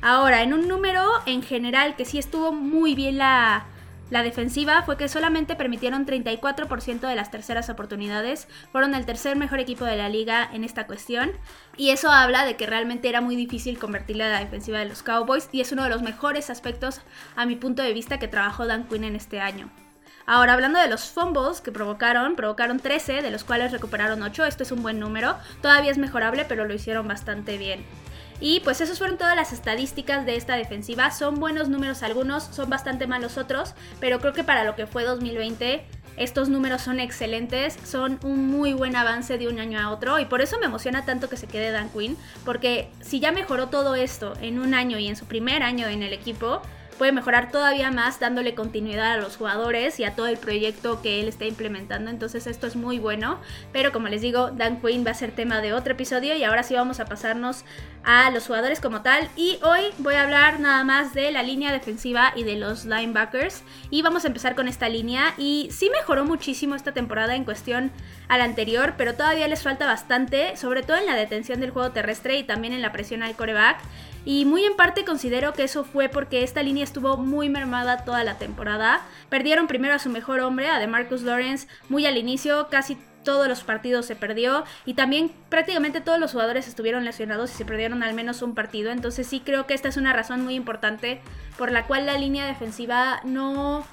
Ahora, 0.01 0.43
en 0.43 0.53
un 0.53 0.69
número 0.69 1.03
en 1.27 1.43
general 1.43 1.97
que 1.97 2.05
sí 2.05 2.17
estuvo 2.17 2.53
muy 2.53 2.95
bien 2.95 3.19
la, 3.19 3.67
la 4.11 4.23
defensiva 4.23 4.85
fue 4.85 4.97
que 4.97 5.09
solamente 5.09 5.57
permitieron 5.57 6.07
34% 6.07 7.01
de 7.09 7.17
las 7.17 7.33
terceras 7.33 7.71
oportunidades, 7.71 8.47
fueron 8.71 8.95
el 8.95 9.05
tercer 9.05 9.35
mejor 9.35 9.59
equipo 9.59 9.85
de 9.85 9.97
la 9.97 10.09
liga 10.09 10.49
en 10.53 10.63
esta 10.63 10.87
cuestión 10.87 11.33
y 11.77 11.91
eso 11.91 12.13
habla 12.13 12.45
de 12.45 12.55
que 12.55 12.67
realmente 12.67 13.09
era 13.09 13.21
muy 13.21 13.35
difícil 13.35 13.81
convertirle 13.81 14.23
a 14.23 14.31
la 14.31 14.39
defensiva 14.39 14.79
de 14.79 14.85
los 14.85 15.03
Cowboys 15.03 15.49
y 15.51 15.61
es 15.61 15.73
uno 15.73 15.83
de 15.83 15.91
los 15.91 16.03
mejores 16.03 16.51
aspectos 16.51 17.01
a 17.35 17.47
mi 17.47 17.57
punto 17.57 17.83
de 17.83 17.93
vista 17.93 18.21
que 18.21 18.29
trabajó 18.29 18.69
Dan 18.69 18.87
Quinn 18.87 19.03
en 19.03 19.17
este 19.17 19.41
año. 19.41 19.69
Ahora, 20.27 20.55
hablando 20.55 20.79
de 20.79 20.89
los 20.89 21.05
fumbles 21.05 21.61
que 21.61 21.71
provocaron, 21.71 22.35
provocaron 22.35 22.81
13, 22.81 23.21
de 23.21 23.31
los 23.31 23.45
cuales 23.45 23.73
recuperaron 23.73 24.23
8, 24.23 24.47
esto 24.47 24.63
es 24.63 24.73
un 24.73 24.83
buen 24.83 24.99
número, 24.99 25.37
todavía 25.61 25.91
es 25.91 25.99
mejorable, 25.99 26.47
pero 26.47 26.65
lo 26.65 26.73
hicieron 26.73 27.07
bastante 27.07 27.59
bien. 27.59 27.85
Y 28.41 28.61
pues 28.61 28.81
esos 28.81 28.99
fueron 28.99 29.19
todas 29.19 29.37
las 29.37 29.53
estadísticas 29.53 30.25
de 30.27 30.37
esta 30.37 30.57
defensiva. 30.57 31.11
Son 31.11 31.37
buenos 31.37 31.69
números 31.69 32.03
algunos, 32.03 32.43
son 32.45 32.69
bastante 32.69 33.07
malos 33.07 33.37
otros, 33.37 33.75
pero 34.01 34.19
creo 34.19 34.33
que 34.33 34.45
para 34.45 34.65
lo 34.65 34.75
que 34.75 34.87
fue 34.87 35.05
2020 35.05 35.87
estos 36.17 36.49
números 36.49 36.83
son 36.83 37.01
excelentes, 37.01 37.77
son 37.85 38.21
un 38.23 38.49
muy 38.49 38.73
buen 38.73 38.97
avance 38.97 39.37
de 39.37 39.49
un 39.49 39.59
año 39.59 39.81
a 39.81 39.91
otro 39.91 40.21
y 40.21 40.27
por 40.27 40.41
eso 40.41 40.59
me 40.59 40.67
emociona 40.67 41.05
tanto 41.05 41.29
que 41.29 41.37
se 41.37 41.49
quede 41.49 41.73
Dan 41.73 41.91
Quinn, 41.91 42.17
porque 42.45 42.89
si 43.01 43.19
ya 43.19 43.33
mejoró 43.33 43.69
todo 43.69 43.95
esto 43.97 44.35
en 44.41 44.61
un 44.61 44.75
año 44.75 44.99
y 44.99 45.09
en 45.09 45.17
su 45.17 45.27
primer 45.27 45.63
año 45.63 45.89
en 45.89 46.03
el 46.03 46.13
equipo, 46.13 46.63
puede 46.95 47.13
mejorar 47.13 47.51
todavía 47.51 47.91
más 47.91 48.21
dándole 48.21 48.55
continuidad 48.55 49.13
a 49.13 49.17
los 49.19 49.37
jugadores 49.37 50.01
y 50.01 50.05
a 50.05 50.15
todo 50.15 50.27
el 50.27 50.37
proyecto 50.37 51.03
que 51.03 51.21
él 51.21 51.29
está 51.29 51.45
implementando. 51.45 52.11
Entonces 52.11 52.47
esto 52.47 52.67
es 52.67 52.77
muy 52.77 52.99
bueno. 52.99 53.39
Pero 53.73 53.93
como 53.93 54.09
les 54.09 54.23
digo, 54.23 54.51
Dan 54.51 54.81
Quinn 54.81 55.05
va 55.07 55.11
a 55.11 55.15
ser 55.15 55.33
tema 55.33 55.61
de 55.61 55.73
otro 55.73 55.93
episodio 55.93 56.37
y 56.37 56.45
ahora 56.45 56.63
sí 56.63 56.75
vamos 56.75 57.01
a 57.01 57.05
pasarnos 57.05 57.65
a 58.05 58.31
los 58.31 58.47
jugadores 58.47 58.81
como 58.81 59.03
tal. 59.03 59.29
Y 59.37 59.59
hoy 59.63 59.83
voy 59.99 60.15
a 60.15 60.23
hablar 60.23 60.61
nada 60.61 60.85
más 60.85 61.15
de 61.15 61.31
la 61.31 61.43
línea 61.43 61.73
defensiva 61.73 62.33
y 62.37 62.45
de 62.45 62.57
los 62.57 62.85
linebackers. 62.85 63.63
Y 63.91 64.03
vamos 64.03 64.25
a 64.25 64.29
empezar 64.29 64.55
con 64.55 64.69
esta 64.69 64.89
línea. 64.89 65.35
Y 65.39 65.69
sí 65.71 65.91
mejoró 65.91 66.25
muchísimo 66.25 66.75
esta 66.75 66.93
temporada 66.93 67.35
en 67.35 67.45
cuestión 67.45 67.91
a 68.29 68.39
la 68.39 68.45
anterior, 68.45 68.95
pero 68.97 69.15
todavía 69.15 69.49
les 69.49 69.63
falta 69.63 69.87
bastante, 69.87 70.57
sobre 70.57 70.83
todo 70.83 70.97
en 70.97 71.07
la 71.07 71.15
detención 71.15 71.61
del 71.61 71.71
juego 71.71 71.91
terrestre 71.91 72.39
y 72.39 72.45
también 72.45 72.73
en 72.73 72.83
la 72.83 72.93
presión 72.93 73.23
al 73.23 73.37
coreback. 73.37 73.79
Y 74.25 74.45
muy 74.45 74.65
en 74.65 74.77
parte 74.77 75.05
considero 75.05 75.53
que 75.53 75.65
eso 75.65 75.85
fue 75.85 76.09
porque 76.09 76.43
esta 76.43 76.63
línea 76.63 76.85
estuvo 76.85 77.17
muy 77.17 77.49
mermada 77.49 78.05
toda 78.05 78.25
la 78.25 78.39
temporada. 78.39 79.03
Perdieron 79.29 79.67
primero 79.67 79.95
a 79.95 79.99
su 79.99 80.09
mejor 80.09 80.41
hombre, 80.41 80.69
a 80.69 80.79
DeMarcus 80.79 81.23
Lawrence, 81.23 81.69
muy 81.89 82.07
al 82.07 82.17
inicio, 82.17 82.69
casi 82.71 82.97
todos 83.25 83.49
los 83.49 83.65
partidos 83.65 84.07
se 84.07 84.15
perdió 84.15 84.65
y 84.85 84.95
también 84.95 85.33
prácticamente 85.49 86.01
todos 86.01 86.21
los 86.21 86.33
jugadores 86.33 86.69
estuvieron 86.69 87.05
lesionados 87.05 87.51
y 87.53 87.55
se 87.55 87.65
perdieron 87.65 88.03
al 88.03 88.15
menos 88.15 88.43
un 88.43 88.55
partido. 88.55 88.93
Entonces 88.93 89.27
sí 89.27 89.41
creo 89.41 89.67
que 89.67 89.75
esta 89.75 89.89
es 89.89 89.97
una 89.97 90.13
razón 90.13 90.45
muy 90.45 90.55
importante 90.55 91.21
por 91.59 91.73
la 91.73 91.87
cual 91.87 92.07
la 92.07 92.19
línea 92.19 92.47
defensiva 92.47 93.21
no 93.25 93.85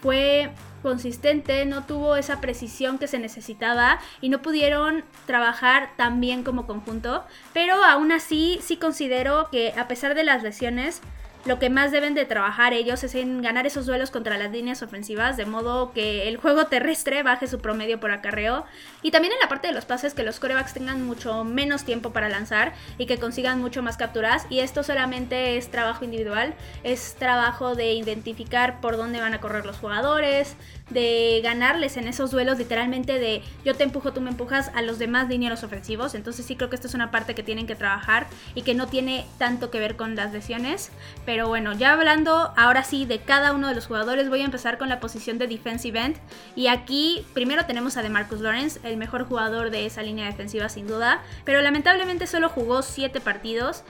fue 0.00 0.50
consistente, 0.86 1.64
no 1.64 1.84
tuvo 1.84 2.14
esa 2.14 2.40
precisión 2.40 2.98
que 2.98 3.08
se 3.08 3.18
necesitaba 3.18 3.98
y 4.20 4.28
no 4.28 4.40
pudieron 4.40 5.04
trabajar 5.26 5.90
tan 5.96 6.20
bien 6.20 6.44
como 6.44 6.64
conjunto, 6.64 7.24
pero 7.52 7.84
aún 7.84 8.12
así 8.12 8.60
sí 8.62 8.76
considero 8.76 9.48
que 9.50 9.74
a 9.76 9.88
pesar 9.88 10.14
de 10.14 10.22
las 10.22 10.44
lesiones, 10.44 11.02
lo 11.46 11.60
que 11.60 11.70
más 11.70 11.92
deben 11.92 12.14
de 12.14 12.24
trabajar 12.24 12.72
ellos 12.72 13.04
es 13.04 13.14
en 13.14 13.40
ganar 13.40 13.66
esos 13.66 13.86
duelos 13.86 14.10
contra 14.10 14.36
las 14.36 14.50
líneas 14.50 14.82
ofensivas, 14.82 15.36
de 15.36 15.46
modo 15.46 15.92
que 15.92 16.28
el 16.28 16.38
juego 16.38 16.66
terrestre 16.66 17.22
baje 17.22 17.46
su 17.46 17.60
promedio 17.60 18.00
por 18.00 18.10
acarreo. 18.10 18.64
Y 19.00 19.12
también 19.12 19.32
en 19.32 19.38
la 19.38 19.48
parte 19.48 19.68
de 19.68 19.72
los 19.72 19.84
pases, 19.84 20.12
que 20.12 20.24
los 20.24 20.40
corebacks 20.40 20.74
tengan 20.74 21.04
mucho 21.04 21.44
menos 21.44 21.84
tiempo 21.84 22.12
para 22.12 22.28
lanzar 22.28 22.74
y 22.98 23.06
que 23.06 23.18
consigan 23.18 23.60
mucho 23.60 23.80
más 23.80 23.96
capturas. 23.96 24.44
Y 24.50 24.58
esto 24.58 24.82
solamente 24.82 25.56
es 25.56 25.70
trabajo 25.70 26.04
individual, 26.04 26.54
es 26.82 27.14
trabajo 27.14 27.76
de 27.76 27.92
identificar 27.92 28.80
por 28.80 28.96
dónde 28.96 29.20
van 29.20 29.32
a 29.32 29.40
correr 29.40 29.66
los 29.66 29.76
jugadores, 29.76 30.56
de 30.90 31.40
ganarles 31.42 31.96
en 31.96 32.06
esos 32.06 32.30
duelos, 32.30 32.58
literalmente 32.58 33.18
de 33.18 33.42
yo 33.64 33.74
te 33.74 33.82
empujo, 33.82 34.12
tú 34.12 34.20
me 34.20 34.30
empujas 34.30 34.70
a 34.74 34.82
los 34.82 34.98
demás 34.98 35.28
dineros 35.28 35.64
ofensivos. 35.64 36.14
Entonces 36.14 36.46
sí 36.46 36.56
creo 36.56 36.70
que 36.70 36.76
esto 36.76 36.86
es 36.86 36.94
una 36.94 37.10
parte 37.10 37.34
que 37.34 37.42
tienen 37.42 37.66
que 37.66 37.74
trabajar 37.74 38.26
y 38.54 38.62
que 38.62 38.74
no 38.74 38.86
tiene 38.86 39.26
tanto 39.38 39.70
que 39.70 39.80
ver 39.80 39.96
con 39.96 40.14
las 40.14 40.32
lesiones. 40.32 40.90
Pero 41.24 41.48
bueno, 41.48 41.72
ya 41.72 41.92
hablando 41.92 42.52
ahora 42.56 42.84
sí 42.84 43.04
de 43.04 43.20
cada 43.20 43.52
uno 43.52 43.68
de 43.68 43.74
los 43.74 43.86
jugadores, 43.86 44.28
voy 44.28 44.42
a 44.42 44.44
empezar 44.44 44.78
con 44.78 44.88
la 44.88 45.00
posición 45.00 45.38
de 45.38 45.48
defensive 45.48 45.98
end. 45.98 46.16
Y 46.54 46.68
aquí 46.68 47.26
primero 47.34 47.66
tenemos 47.66 47.96
a 47.96 48.02
DeMarcus 48.02 48.40
Lawrence, 48.40 48.80
el 48.84 48.96
mejor 48.96 49.24
jugador 49.24 49.70
de 49.70 49.86
esa 49.86 50.02
línea 50.02 50.26
defensiva 50.26 50.68
sin 50.68 50.86
duda. 50.86 51.22
Pero 51.44 51.60
lamentablemente 51.62 52.26
solo 52.26 52.48
jugó 52.48 52.82
7 52.82 53.20
partidos. 53.20 53.82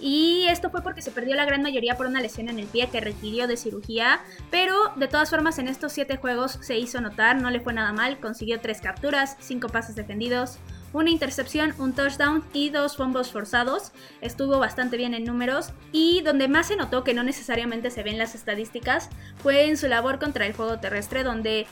Y 0.00 0.46
esto 0.48 0.70
fue 0.70 0.82
porque 0.82 1.02
se 1.02 1.10
perdió 1.10 1.34
la 1.34 1.44
gran 1.44 1.62
mayoría 1.62 1.96
por 1.96 2.06
una 2.06 2.20
lesión 2.20 2.48
en 2.48 2.58
el 2.58 2.66
pie 2.66 2.88
que 2.90 3.00
requirió 3.00 3.46
de 3.46 3.56
cirugía. 3.56 4.20
Pero 4.50 4.74
de 4.96 5.08
todas 5.08 5.30
formas 5.30 5.58
en 5.58 5.68
estos 5.68 5.92
7 5.92 6.16
juegos 6.16 6.58
se 6.60 6.78
hizo 6.78 7.00
notar, 7.00 7.36
no 7.36 7.50
le 7.50 7.60
fue 7.60 7.72
nada 7.72 7.92
mal. 7.92 8.20
Consiguió 8.20 8.60
3 8.60 8.80
capturas, 8.80 9.36
5 9.40 9.68
pases 9.68 9.96
defendidos, 9.96 10.58
una 10.92 11.10
intercepción, 11.10 11.74
un 11.78 11.92
touchdown 11.92 12.44
y 12.52 12.70
dos 12.70 12.96
fumbles 12.96 13.30
forzados. 13.30 13.92
Estuvo 14.20 14.58
bastante 14.58 14.96
bien 14.96 15.14
en 15.14 15.24
números 15.24 15.70
y 15.92 16.22
donde 16.22 16.48
más 16.48 16.68
se 16.68 16.76
notó 16.76 17.04
que 17.04 17.14
no 17.14 17.22
necesariamente 17.22 17.90
se 17.90 18.02
ven 18.02 18.18
las 18.18 18.34
estadísticas 18.34 19.10
fue 19.42 19.66
en 19.66 19.76
su 19.76 19.88
labor 19.88 20.18
contra 20.18 20.46
el 20.46 20.54
juego 20.54 20.78
terrestre 20.78 21.22
donde 21.22 21.66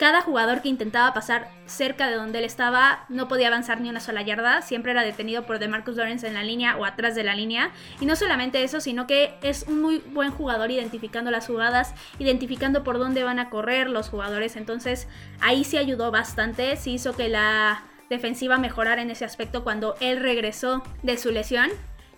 cada 0.00 0.22
jugador 0.22 0.62
que 0.62 0.70
intentaba 0.70 1.12
pasar 1.12 1.50
cerca 1.66 2.08
de 2.08 2.16
donde 2.16 2.38
él 2.38 2.46
estaba 2.46 3.04
no 3.10 3.28
podía 3.28 3.48
avanzar 3.48 3.82
ni 3.82 3.90
una 3.90 4.00
sola 4.00 4.22
yarda, 4.22 4.62
siempre 4.62 4.92
era 4.92 5.02
detenido 5.02 5.42
por 5.42 5.58
DeMarcus 5.58 5.94
Lawrence 5.96 6.26
en 6.26 6.32
la 6.32 6.42
línea 6.42 6.78
o 6.78 6.86
atrás 6.86 7.14
de 7.14 7.22
la 7.22 7.34
línea. 7.34 7.70
Y 8.00 8.06
no 8.06 8.16
solamente 8.16 8.64
eso, 8.64 8.80
sino 8.80 9.06
que 9.06 9.34
es 9.42 9.66
un 9.68 9.82
muy 9.82 9.98
buen 9.98 10.30
jugador 10.30 10.70
identificando 10.70 11.30
las 11.30 11.46
jugadas, 11.46 11.92
identificando 12.18 12.82
por 12.82 12.98
dónde 12.98 13.24
van 13.24 13.38
a 13.38 13.50
correr 13.50 13.90
los 13.90 14.08
jugadores. 14.08 14.56
Entonces 14.56 15.06
ahí 15.42 15.64
sí 15.64 15.76
ayudó 15.76 16.10
bastante, 16.10 16.78
sí 16.78 16.92
hizo 16.92 17.14
que 17.14 17.28
la 17.28 17.82
defensiva 18.08 18.56
mejorar 18.56 19.00
en 19.00 19.10
ese 19.10 19.26
aspecto 19.26 19.64
cuando 19.64 19.96
él 20.00 20.18
regresó 20.18 20.82
de 21.02 21.18
su 21.18 21.30
lesión. 21.30 21.68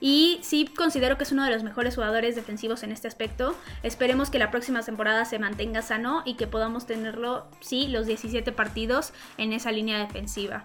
Y 0.05 0.41
sí 0.43 0.67
considero 0.67 1.17
que 1.17 1.23
es 1.23 1.31
uno 1.31 1.45
de 1.45 1.53
los 1.53 1.63
mejores 1.63 1.95
jugadores 1.95 2.35
defensivos 2.35 2.83
en 2.83 2.91
este 2.91 3.07
aspecto. 3.07 3.55
Esperemos 3.85 4.31
que 4.31 4.41
la 4.41 4.51
próxima 4.51 4.83
temporada 4.83 5.25
se 5.25 5.39
mantenga 5.39 5.81
sano 5.81 6.23
y 6.25 6.35
que 6.35 6.49
podamos 6.49 6.87
tenerlo, 6.87 7.47
sí, 7.61 7.87
los 7.87 8.07
17 8.07 8.51
partidos 8.51 9.13
en 9.39 9.53
esa 9.53 9.71
línea 9.71 9.99
defensiva. 9.99 10.65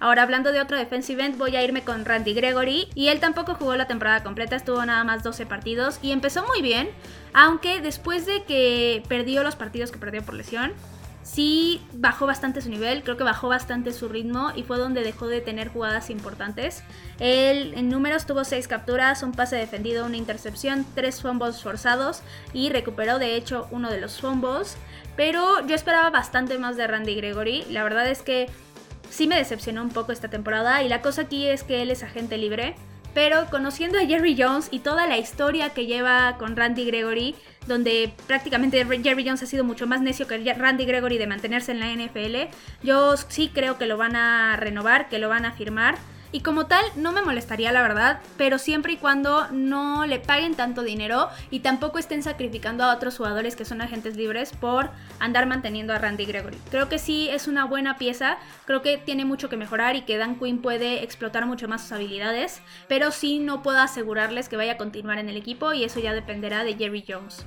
Ahora 0.00 0.22
hablando 0.22 0.52
de 0.52 0.60
otro 0.60 0.76
defensive 0.76 1.24
end, 1.24 1.38
voy 1.38 1.56
a 1.56 1.64
irme 1.64 1.82
con 1.82 2.04
Randy 2.04 2.34
Gregory. 2.34 2.88
Y 2.94 3.08
él 3.08 3.20
tampoco 3.20 3.54
jugó 3.54 3.74
la 3.74 3.86
temporada 3.86 4.22
completa, 4.22 4.56
estuvo 4.56 4.84
nada 4.84 5.02
más 5.02 5.22
12 5.22 5.46
partidos 5.46 5.98
y 6.02 6.12
empezó 6.12 6.44
muy 6.46 6.60
bien. 6.60 6.90
Aunque 7.32 7.80
después 7.80 8.26
de 8.26 8.44
que 8.44 9.02
perdió 9.08 9.42
los 9.44 9.56
partidos 9.56 9.90
que 9.90 9.98
perdió 9.98 10.22
por 10.22 10.34
lesión, 10.34 10.74
sí 11.28 11.82
bajó 11.92 12.26
bastante 12.26 12.62
su 12.62 12.70
nivel, 12.70 13.02
creo 13.02 13.18
que 13.18 13.24
bajó 13.24 13.48
bastante 13.48 13.92
su 13.92 14.08
ritmo 14.08 14.50
y 14.56 14.62
fue 14.62 14.78
donde 14.78 15.02
dejó 15.02 15.26
de 15.26 15.42
tener 15.42 15.68
jugadas 15.68 16.08
importantes. 16.08 16.82
Él 17.20 17.74
en 17.76 17.90
números 17.90 18.24
tuvo 18.24 18.44
6 18.44 18.66
capturas, 18.66 19.22
un 19.22 19.32
pase 19.32 19.56
defendido, 19.56 20.06
una 20.06 20.16
intercepción, 20.16 20.86
3 20.94 21.20
fumbles 21.20 21.62
forzados 21.62 22.22
y 22.54 22.70
recuperó 22.70 23.18
de 23.18 23.36
hecho 23.36 23.68
uno 23.70 23.90
de 23.90 24.00
los 24.00 24.20
fumbles. 24.20 24.78
Pero 25.16 25.66
yo 25.66 25.74
esperaba 25.74 26.08
bastante 26.10 26.58
más 26.58 26.76
de 26.76 26.86
Randy 26.86 27.14
Gregory, 27.14 27.66
la 27.70 27.82
verdad 27.82 28.08
es 28.08 28.22
que 28.22 28.48
sí 29.10 29.26
me 29.26 29.36
decepcionó 29.36 29.82
un 29.82 29.90
poco 29.90 30.12
esta 30.12 30.28
temporada 30.28 30.82
y 30.82 30.88
la 30.88 31.02
cosa 31.02 31.22
aquí 31.22 31.46
es 31.46 31.62
que 31.62 31.82
él 31.82 31.90
es 31.90 32.02
agente 32.02 32.38
libre. 32.38 32.74
Pero 33.18 33.50
conociendo 33.50 33.98
a 33.98 34.06
Jerry 34.06 34.40
Jones 34.40 34.68
y 34.70 34.78
toda 34.78 35.08
la 35.08 35.18
historia 35.18 35.70
que 35.70 35.86
lleva 35.86 36.36
con 36.38 36.54
Randy 36.54 36.84
Gregory, 36.84 37.34
donde 37.66 38.12
prácticamente 38.28 38.86
Jerry 39.02 39.24
Jones 39.26 39.42
ha 39.42 39.46
sido 39.46 39.64
mucho 39.64 39.88
más 39.88 40.00
necio 40.00 40.28
que 40.28 40.54
Randy 40.54 40.84
Gregory 40.84 41.18
de 41.18 41.26
mantenerse 41.26 41.72
en 41.72 41.80
la 41.80 41.92
NFL, 41.92 42.54
yo 42.84 43.16
sí 43.16 43.50
creo 43.52 43.76
que 43.76 43.86
lo 43.86 43.96
van 43.96 44.14
a 44.14 44.54
renovar, 44.54 45.08
que 45.08 45.18
lo 45.18 45.28
van 45.28 45.46
a 45.46 45.50
firmar. 45.50 45.98
Y 46.30 46.40
como 46.40 46.66
tal, 46.66 46.84
no 46.94 47.12
me 47.12 47.22
molestaría 47.22 47.72
la 47.72 47.80
verdad, 47.80 48.20
pero 48.36 48.58
siempre 48.58 48.92
y 48.92 48.96
cuando 48.96 49.48
no 49.50 50.04
le 50.04 50.18
paguen 50.18 50.54
tanto 50.54 50.82
dinero 50.82 51.28
y 51.50 51.60
tampoco 51.60 51.98
estén 51.98 52.22
sacrificando 52.22 52.84
a 52.84 52.94
otros 52.94 53.16
jugadores 53.16 53.56
que 53.56 53.64
son 53.64 53.80
agentes 53.80 54.16
libres 54.16 54.52
por 54.52 54.90
andar 55.20 55.46
manteniendo 55.46 55.94
a 55.94 55.98
Randy 55.98 56.26
Gregory. 56.26 56.58
Creo 56.70 56.88
que 56.90 56.98
sí 56.98 57.30
es 57.30 57.48
una 57.48 57.64
buena 57.64 57.96
pieza, 57.96 58.36
creo 58.66 58.82
que 58.82 58.98
tiene 58.98 59.24
mucho 59.24 59.48
que 59.48 59.56
mejorar 59.56 59.96
y 59.96 60.02
que 60.02 60.18
Dan 60.18 60.38
Quinn 60.38 60.60
puede 60.60 61.02
explotar 61.02 61.46
mucho 61.46 61.66
más 61.66 61.82
sus 61.82 61.92
habilidades, 61.92 62.60
pero 62.88 63.10
sí 63.10 63.38
no 63.38 63.62
puedo 63.62 63.78
asegurarles 63.78 64.50
que 64.50 64.56
vaya 64.56 64.72
a 64.72 64.76
continuar 64.76 65.18
en 65.18 65.30
el 65.30 65.36
equipo 65.36 65.72
y 65.72 65.84
eso 65.84 65.98
ya 65.98 66.12
dependerá 66.12 66.62
de 66.62 66.74
Jerry 66.74 67.04
Jones. 67.08 67.46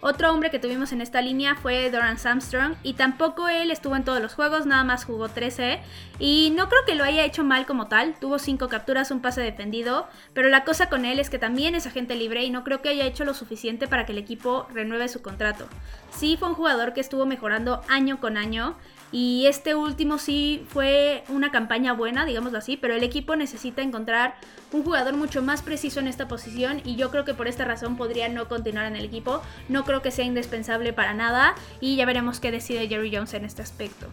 Otro 0.00 0.32
hombre 0.32 0.50
que 0.50 0.60
tuvimos 0.60 0.92
en 0.92 1.00
esta 1.00 1.20
línea 1.20 1.56
fue 1.56 1.90
Doran 1.90 2.18
Armstrong 2.22 2.74
y 2.84 2.92
tampoco 2.92 3.48
él 3.48 3.72
estuvo 3.72 3.96
en 3.96 4.04
todos 4.04 4.22
los 4.22 4.32
juegos, 4.32 4.64
nada 4.64 4.84
más 4.84 5.04
jugó 5.04 5.28
13 5.28 5.80
y 6.20 6.52
no 6.54 6.68
creo 6.68 6.84
que 6.86 6.94
lo 6.94 7.02
haya 7.02 7.24
hecho 7.24 7.42
mal 7.42 7.66
como 7.66 7.88
tal, 7.88 8.14
tuvo 8.20 8.38
5 8.38 8.68
capturas, 8.68 9.10
un 9.10 9.20
pase 9.20 9.40
defendido, 9.40 10.06
pero 10.34 10.50
la 10.50 10.62
cosa 10.62 10.88
con 10.88 11.04
él 11.04 11.18
es 11.18 11.30
que 11.30 11.40
también 11.40 11.74
es 11.74 11.88
agente 11.88 12.14
libre 12.14 12.44
y 12.44 12.50
no 12.50 12.62
creo 12.62 12.80
que 12.80 12.90
haya 12.90 13.06
hecho 13.06 13.24
lo 13.24 13.34
suficiente 13.34 13.88
para 13.88 14.06
que 14.06 14.12
el 14.12 14.18
equipo 14.18 14.68
renueve 14.72 15.08
su 15.08 15.20
contrato. 15.20 15.66
Sí 16.10 16.36
fue 16.38 16.48
un 16.48 16.54
jugador 16.54 16.94
que 16.94 17.00
estuvo 17.00 17.26
mejorando 17.26 17.82
año 17.88 18.20
con 18.20 18.36
año 18.36 18.76
y 19.10 19.46
este 19.46 19.74
último 19.74 20.18
sí 20.18 20.66
fue 20.68 21.24
una 21.28 21.50
campaña 21.50 21.92
buena, 21.92 22.24
digámoslo 22.24 22.58
así, 22.58 22.76
pero 22.76 22.94
el 22.94 23.02
equipo 23.02 23.36
necesita 23.36 23.82
encontrar 23.82 24.34
un 24.70 24.84
jugador 24.84 25.16
mucho 25.16 25.42
más 25.42 25.62
preciso 25.62 25.98
en 26.00 26.08
esta 26.08 26.28
posición 26.28 26.82
y 26.84 26.96
yo 26.96 27.10
creo 27.10 27.24
que 27.24 27.32
por 27.32 27.48
esta 27.48 27.64
razón 27.64 27.96
podría 27.96 28.28
no 28.28 28.48
continuar 28.48 28.84
en 28.84 28.96
el 28.96 29.04
equipo. 29.04 29.42
Creo 29.88 30.02
que 30.02 30.10
sea 30.10 30.26
indispensable 30.26 30.92
para 30.92 31.14
nada 31.14 31.54
y 31.80 31.96
ya 31.96 32.04
veremos 32.04 32.40
qué 32.40 32.50
decide 32.50 32.88
Jerry 32.88 33.10
Jones 33.10 33.32
en 33.32 33.46
este 33.46 33.62
aspecto. 33.62 34.06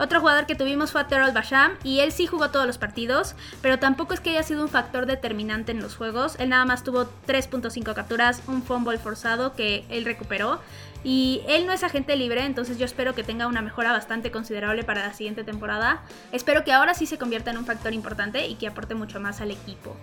Otro 0.00 0.20
jugador 0.20 0.46
que 0.46 0.56
tuvimos 0.56 0.90
fue 0.90 1.04
Terrell 1.04 1.32
Basham 1.32 1.72
y 1.84 2.00
él 2.00 2.10
sí 2.10 2.26
jugó 2.26 2.50
todos 2.50 2.66
los 2.66 2.78
partidos, 2.78 3.36
pero 3.62 3.78
tampoco 3.78 4.14
es 4.14 4.20
que 4.20 4.30
haya 4.30 4.42
sido 4.42 4.62
un 4.62 4.68
factor 4.68 5.06
determinante 5.06 5.70
en 5.70 5.80
los 5.80 5.94
juegos. 5.94 6.36
Él 6.40 6.48
nada 6.48 6.64
más 6.64 6.82
tuvo 6.82 7.04
3.5 7.26 7.94
capturas, 7.94 8.42
un 8.48 8.62
fumble 8.62 8.98
forzado 8.98 9.54
que 9.54 9.84
él 9.88 10.04
recuperó. 10.04 10.60
Y 11.04 11.42
él 11.46 11.66
no 11.66 11.72
es 11.72 11.84
agente 11.84 12.16
libre, 12.16 12.44
entonces 12.44 12.76
yo 12.76 12.84
espero 12.84 13.14
que 13.14 13.22
tenga 13.22 13.46
una 13.46 13.62
mejora 13.62 13.92
bastante 13.92 14.32
considerable 14.32 14.82
para 14.82 15.06
la 15.06 15.14
siguiente 15.14 15.44
temporada. 15.44 16.02
Espero 16.32 16.64
que 16.64 16.72
ahora 16.72 16.94
sí 16.94 17.06
se 17.06 17.18
convierta 17.18 17.52
en 17.52 17.58
un 17.58 17.66
factor 17.66 17.92
importante 17.92 18.48
y 18.48 18.56
que 18.56 18.66
aporte 18.66 18.96
mucho 18.96 19.20
más 19.20 19.40
al 19.40 19.52
equipo. 19.52 19.96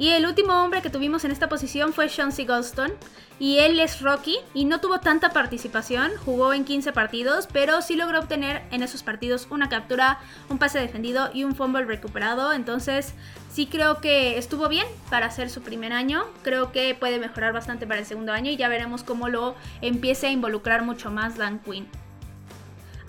Y 0.00 0.12
el 0.12 0.24
último 0.24 0.54
hombre 0.54 0.80
que 0.80 0.88
tuvimos 0.88 1.26
en 1.26 1.30
esta 1.30 1.50
posición 1.50 1.92
fue 1.92 2.08
Chauncey 2.08 2.46
Goldstone. 2.46 2.94
Y 3.38 3.58
él 3.58 3.78
es 3.78 4.00
Rocky 4.00 4.38
y 4.54 4.64
no 4.64 4.80
tuvo 4.80 5.00
tanta 5.00 5.28
participación, 5.28 6.12
jugó 6.24 6.54
en 6.54 6.64
15 6.64 6.92
partidos, 6.92 7.46
pero 7.52 7.82
sí 7.82 7.96
logró 7.96 8.20
obtener 8.20 8.62
en 8.70 8.82
esos 8.82 9.02
partidos 9.02 9.46
una 9.50 9.68
captura, 9.68 10.18
un 10.48 10.56
pase 10.56 10.78
defendido 10.78 11.28
y 11.34 11.44
un 11.44 11.54
fumble 11.54 11.84
recuperado. 11.84 12.54
Entonces 12.54 13.12
sí 13.50 13.66
creo 13.66 14.00
que 14.00 14.38
estuvo 14.38 14.70
bien 14.70 14.86
para 15.10 15.26
hacer 15.26 15.50
su 15.50 15.60
primer 15.60 15.92
año. 15.92 16.24
Creo 16.42 16.72
que 16.72 16.94
puede 16.94 17.18
mejorar 17.18 17.52
bastante 17.52 17.86
para 17.86 18.00
el 18.00 18.06
segundo 18.06 18.32
año 18.32 18.50
y 18.50 18.56
ya 18.56 18.68
veremos 18.70 19.04
cómo 19.04 19.28
lo 19.28 19.54
empiece 19.82 20.28
a 20.28 20.30
involucrar 20.30 20.82
mucho 20.82 21.10
más 21.10 21.36
Dan 21.36 21.58
Quinn. 21.58 21.86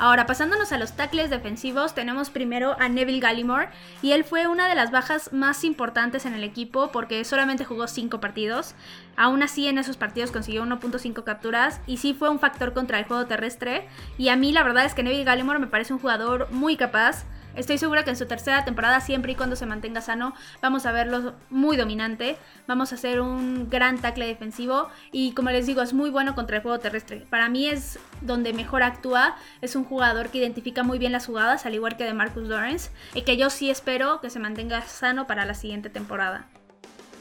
Ahora, 0.01 0.25
pasándonos 0.25 0.71
a 0.71 0.79
los 0.79 0.93
tackles 0.93 1.29
defensivos, 1.29 1.93
tenemos 1.93 2.31
primero 2.31 2.75
a 2.79 2.89
Neville 2.89 3.19
Gallimore 3.19 3.69
y 4.01 4.13
él 4.13 4.23
fue 4.23 4.47
una 4.47 4.67
de 4.67 4.73
las 4.73 4.89
bajas 4.89 5.31
más 5.31 5.63
importantes 5.63 6.25
en 6.25 6.33
el 6.33 6.43
equipo 6.43 6.91
porque 6.91 7.23
solamente 7.23 7.65
jugó 7.65 7.85
5 7.85 8.19
partidos. 8.19 8.73
Aún 9.15 9.43
así, 9.43 9.67
en 9.67 9.77
esos 9.77 9.97
partidos 9.97 10.31
consiguió 10.31 10.63
1.5 10.65 11.23
capturas 11.23 11.81
y 11.85 11.97
sí 11.97 12.15
fue 12.15 12.31
un 12.31 12.39
factor 12.39 12.73
contra 12.73 12.97
el 12.97 13.05
juego 13.05 13.27
terrestre. 13.27 13.87
Y 14.17 14.29
a 14.29 14.35
mí 14.35 14.51
la 14.51 14.63
verdad 14.63 14.85
es 14.85 14.95
que 14.95 15.03
Neville 15.03 15.23
Gallimore 15.23 15.59
me 15.59 15.67
parece 15.67 15.93
un 15.93 15.99
jugador 15.99 16.47
muy 16.49 16.77
capaz 16.77 17.25
Estoy 17.55 17.77
segura 17.77 18.03
que 18.03 18.11
en 18.11 18.15
su 18.15 18.25
tercera 18.25 18.63
temporada, 18.63 19.01
siempre 19.01 19.33
y 19.33 19.35
cuando 19.35 19.55
se 19.55 19.65
mantenga 19.65 20.01
sano, 20.01 20.33
vamos 20.61 20.85
a 20.85 20.91
verlo 20.91 21.33
muy 21.49 21.77
dominante. 21.77 22.37
Vamos 22.67 22.91
a 22.91 22.95
hacer 22.95 23.21
un 23.21 23.69
gran 23.69 23.99
tackle 23.99 24.25
defensivo. 24.25 24.89
Y 25.11 25.33
como 25.33 25.49
les 25.49 25.65
digo, 25.65 25.81
es 25.81 25.93
muy 25.93 26.09
bueno 26.09 26.35
contra 26.35 26.57
el 26.57 26.63
juego 26.63 26.79
terrestre. 26.79 27.25
Para 27.29 27.49
mí 27.49 27.67
es 27.67 27.99
donde 28.21 28.53
mejor 28.53 28.83
actúa. 28.83 29.35
Es 29.61 29.75
un 29.75 29.83
jugador 29.83 30.29
que 30.29 30.37
identifica 30.37 30.83
muy 30.83 30.97
bien 30.97 31.11
las 31.11 31.25
jugadas, 31.25 31.65
al 31.65 31.75
igual 31.75 31.97
que 31.97 32.05
de 32.05 32.13
Marcus 32.13 32.47
Lawrence. 32.47 32.91
Y 33.13 33.23
que 33.23 33.37
yo 33.37 33.49
sí 33.49 33.69
espero 33.69 34.21
que 34.21 34.29
se 34.29 34.39
mantenga 34.39 34.81
sano 34.83 35.27
para 35.27 35.45
la 35.45 35.53
siguiente 35.53 35.89
temporada. 35.89 36.47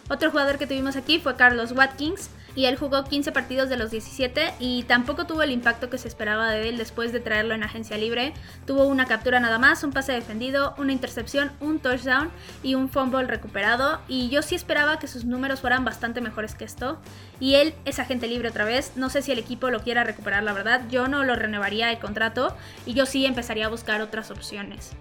Otro 0.08 0.30
jugador 0.30 0.58
que 0.58 0.66
tuvimos 0.66 0.96
aquí 0.96 1.20
fue 1.20 1.36
Carlos 1.36 1.72
Watkins. 1.72 2.30
Y 2.54 2.66
él 2.66 2.76
jugó 2.76 3.04
15 3.04 3.32
partidos 3.32 3.68
de 3.68 3.76
los 3.76 3.90
17 3.90 4.54
y 4.58 4.82
tampoco 4.84 5.26
tuvo 5.26 5.42
el 5.42 5.50
impacto 5.50 5.90
que 5.90 5.98
se 5.98 6.08
esperaba 6.08 6.50
de 6.50 6.68
él 6.68 6.78
después 6.78 7.12
de 7.12 7.20
traerlo 7.20 7.54
en 7.54 7.62
agencia 7.62 7.96
libre. 7.96 8.32
Tuvo 8.66 8.84
una 8.84 9.06
captura 9.06 9.40
nada 9.40 9.58
más, 9.58 9.84
un 9.84 9.92
pase 9.92 10.12
defendido, 10.12 10.74
una 10.78 10.92
intercepción, 10.92 11.52
un 11.60 11.78
touchdown 11.78 12.30
y 12.62 12.74
un 12.74 12.88
fumble 12.88 13.26
recuperado 13.26 14.00
y 14.08 14.28
yo 14.28 14.42
sí 14.42 14.54
esperaba 14.54 14.98
que 14.98 15.08
sus 15.08 15.24
números 15.24 15.60
fueran 15.60 15.84
bastante 15.84 16.20
mejores 16.20 16.54
que 16.54 16.64
esto. 16.64 16.98
Y 17.38 17.54
él 17.54 17.74
es 17.84 17.98
agente 17.98 18.28
libre 18.28 18.48
otra 18.48 18.64
vez, 18.64 18.92
no 18.96 19.10
sé 19.10 19.22
si 19.22 19.32
el 19.32 19.38
equipo 19.38 19.70
lo 19.70 19.80
quiera 19.80 20.04
recuperar 20.04 20.42
la 20.42 20.52
verdad, 20.52 20.82
yo 20.90 21.08
no 21.08 21.24
lo 21.24 21.36
renovaría 21.36 21.90
el 21.90 21.98
contrato 21.98 22.56
y 22.86 22.94
yo 22.94 23.06
sí 23.06 23.24
empezaría 23.26 23.66
a 23.66 23.70
buscar 23.70 24.00
otras 24.00 24.30
opciones. 24.30 24.92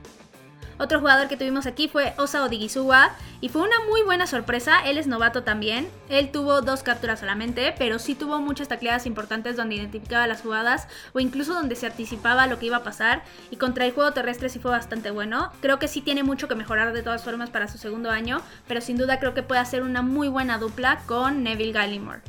Otro 0.79 1.00
jugador 1.00 1.27
que 1.27 1.36
tuvimos 1.36 1.65
aquí 1.65 1.89
fue 1.89 2.13
Osa 2.17 2.41
Odigisuwa 2.41 3.12
y 3.41 3.50
fue 3.50 3.63
una 3.63 3.75
muy 3.89 4.01
buena 4.01 4.27
sorpresa. 4.27 4.79
Él 4.86 4.98
es 4.98 5.07
novato 5.07 5.43
también. 5.43 5.89
Él 6.07 6.31
tuvo 6.31 6.62
dos 6.62 6.83
capturas 6.83 7.19
solamente, 7.19 7.75
pero 7.77 8.00
sí 8.00 8.15
tuvo 8.15 8.39
muchas 8.39 8.69
tacleadas 8.69 9.05
importantes 9.05 9.57
donde 9.57 9.75
identificaba 9.75 10.25
las 10.25 10.41
jugadas 10.41 10.88
o 11.12 11.19
incluso 11.19 11.53
donde 11.53 11.75
se 11.75 11.88
anticipaba 11.88 12.48
lo 12.48 12.59
que 12.59 12.67
iba 12.67 12.77
a 12.77 12.83
pasar. 12.83 13.24
Y 13.51 13.57
contra 13.57 13.86
el 13.86 13.91
juego 13.91 14.13
terrestre 14.13 14.48
sí 14.48 14.59
fue 14.59 14.71
bastante 14.71 15.12
bueno. 15.12 15.51
Creo 15.62 15.79
que 15.79 15.89
sí 15.89 16.00
tiene 16.00 16.24
mucho 16.24 16.48
que 16.48 16.55
mejorar 16.55 16.93
de 16.93 17.03
todas 17.03 17.25
formas 17.25 17.50
para 17.50 17.67
su 17.67 17.77
segundo 17.77 18.09
año, 18.09 18.41
pero 18.65 18.79
sin 18.79 18.98
duda 18.98 19.19
creo 19.19 19.33
que 19.33 19.43
puede 19.43 19.59
hacer 19.59 19.83
una 19.83 20.01
muy 20.01 20.29
buena 20.29 20.59
dupla 20.59 21.01
con 21.07 21.43
Neville 21.43 21.74
Gallimore. 21.74 22.21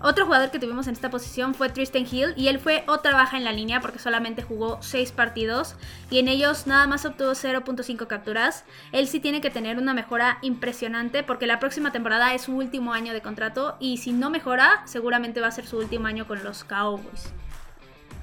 Otro 0.00 0.26
jugador 0.26 0.52
que 0.52 0.60
tuvimos 0.60 0.86
en 0.86 0.92
esta 0.92 1.10
posición 1.10 1.54
fue 1.54 1.70
Tristan 1.70 2.06
Hill 2.08 2.32
y 2.36 2.46
él 2.46 2.60
fue 2.60 2.84
otra 2.86 3.14
baja 3.14 3.36
en 3.36 3.42
la 3.42 3.50
línea 3.50 3.80
porque 3.80 3.98
solamente 3.98 4.42
jugó 4.42 4.78
6 4.80 5.10
partidos 5.10 5.74
y 6.08 6.20
en 6.20 6.28
ellos 6.28 6.68
nada 6.68 6.86
más 6.86 7.04
obtuvo 7.04 7.32
0.5 7.32 8.06
capturas. 8.06 8.64
Él 8.92 9.08
sí 9.08 9.18
tiene 9.18 9.40
que 9.40 9.50
tener 9.50 9.76
una 9.76 9.94
mejora 9.94 10.38
impresionante 10.42 11.24
porque 11.24 11.48
la 11.48 11.58
próxima 11.58 11.90
temporada 11.90 12.32
es 12.32 12.42
su 12.42 12.56
último 12.56 12.92
año 12.92 13.12
de 13.12 13.22
contrato 13.22 13.76
y 13.80 13.96
si 13.96 14.12
no 14.12 14.30
mejora 14.30 14.82
seguramente 14.84 15.40
va 15.40 15.48
a 15.48 15.52
ser 15.52 15.66
su 15.66 15.78
último 15.78 16.06
año 16.06 16.28
con 16.28 16.44
los 16.44 16.62
Cowboys. 16.62 17.32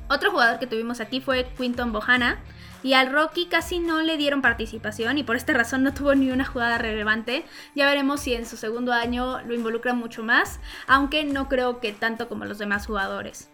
Otro 0.07 0.31
jugador 0.31 0.59
que 0.59 0.67
tuvimos 0.67 1.01
aquí 1.01 1.19
fue 1.19 1.45
Quinton 1.57 1.91
Bohana 1.91 2.39
y 2.83 2.93
al 2.93 3.11
Rocky 3.11 3.47
casi 3.47 3.79
no 3.79 4.01
le 4.01 4.17
dieron 4.17 4.41
participación 4.41 5.17
y 5.17 5.23
por 5.23 5.35
esta 5.35 5.53
razón 5.53 5.83
no 5.83 5.93
tuvo 5.93 6.15
ni 6.15 6.31
una 6.31 6.45
jugada 6.45 6.77
relevante. 6.77 7.45
Ya 7.75 7.85
veremos 7.85 8.21
si 8.21 8.33
en 8.33 8.45
su 8.45 8.57
segundo 8.57 8.93
año 8.93 9.41
lo 9.41 9.53
involucran 9.53 9.97
mucho 9.97 10.23
más, 10.23 10.59
aunque 10.87 11.23
no 11.23 11.49
creo 11.49 11.79
que 11.79 11.91
tanto 11.91 12.29
como 12.29 12.45
los 12.45 12.57
demás 12.57 12.87
jugadores. 12.87 13.49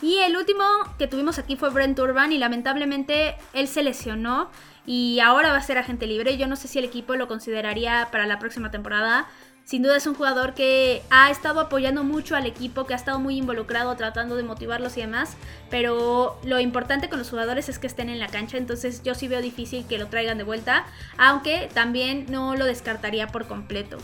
Y 0.00 0.18
el 0.18 0.36
último 0.36 0.64
que 0.98 1.08
tuvimos 1.08 1.38
aquí 1.38 1.56
fue 1.56 1.70
Brent 1.70 1.98
Urban 1.98 2.32
y 2.32 2.38
lamentablemente 2.38 3.34
él 3.52 3.66
se 3.66 3.82
lesionó 3.82 4.50
y 4.86 5.18
ahora 5.20 5.50
va 5.50 5.58
a 5.58 5.62
ser 5.62 5.76
agente 5.76 6.06
libre. 6.06 6.38
Yo 6.38 6.46
no 6.46 6.56
sé 6.56 6.68
si 6.68 6.78
el 6.78 6.84
equipo 6.84 7.16
lo 7.16 7.26
consideraría 7.26 8.08
para 8.12 8.26
la 8.26 8.38
próxima 8.38 8.70
temporada. 8.70 9.26
Sin 9.68 9.82
duda 9.82 9.98
es 9.98 10.06
un 10.06 10.14
jugador 10.14 10.54
que 10.54 11.02
ha 11.10 11.30
estado 11.30 11.60
apoyando 11.60 12.02
mucho 12.02 12.34
al 12.34 12.46
equipo, 12.46 12.86
que 12.86 12.94
ha 12.94 12.96
estado 12.96 13.18
muy 13.18 13.36
involucrado 13.36 13.94
tratando 13.96 14.34
de 14.34 14.42
motivarlos 14.42 14.96
y 14.96 15.02
demás, 15.02 15.36
pero 15.68 16.40
lo 16.42 16.58
importante 16.58 17.10
con 17.10 17.18
los 17.18 17.28
jugadores 17.28 17.68
es 17.68 17.78
que 17.78 17.86
estén 17.86 18.08
en 18.08 18.18
la 18.18 18.28
cancha, 18.28 18.56
entonces 18.56 19.02
yo 19.02 19.14
sí 19.14 19.28
veo 19.28 19.42
difícil 19.42 19.84
que 19.86 19.98
lo 19.98 20.06
traigan 20.06 20.38
de 20.38 20.44
vuelta, 20.44 20.86
aunque 21.18 21.68
también 21.74 22.24
no 22.30 22.56
lo 22.56 22.64
descartaría 22.64 23.26
por 23.26 23.46
completo. 23.46 23.98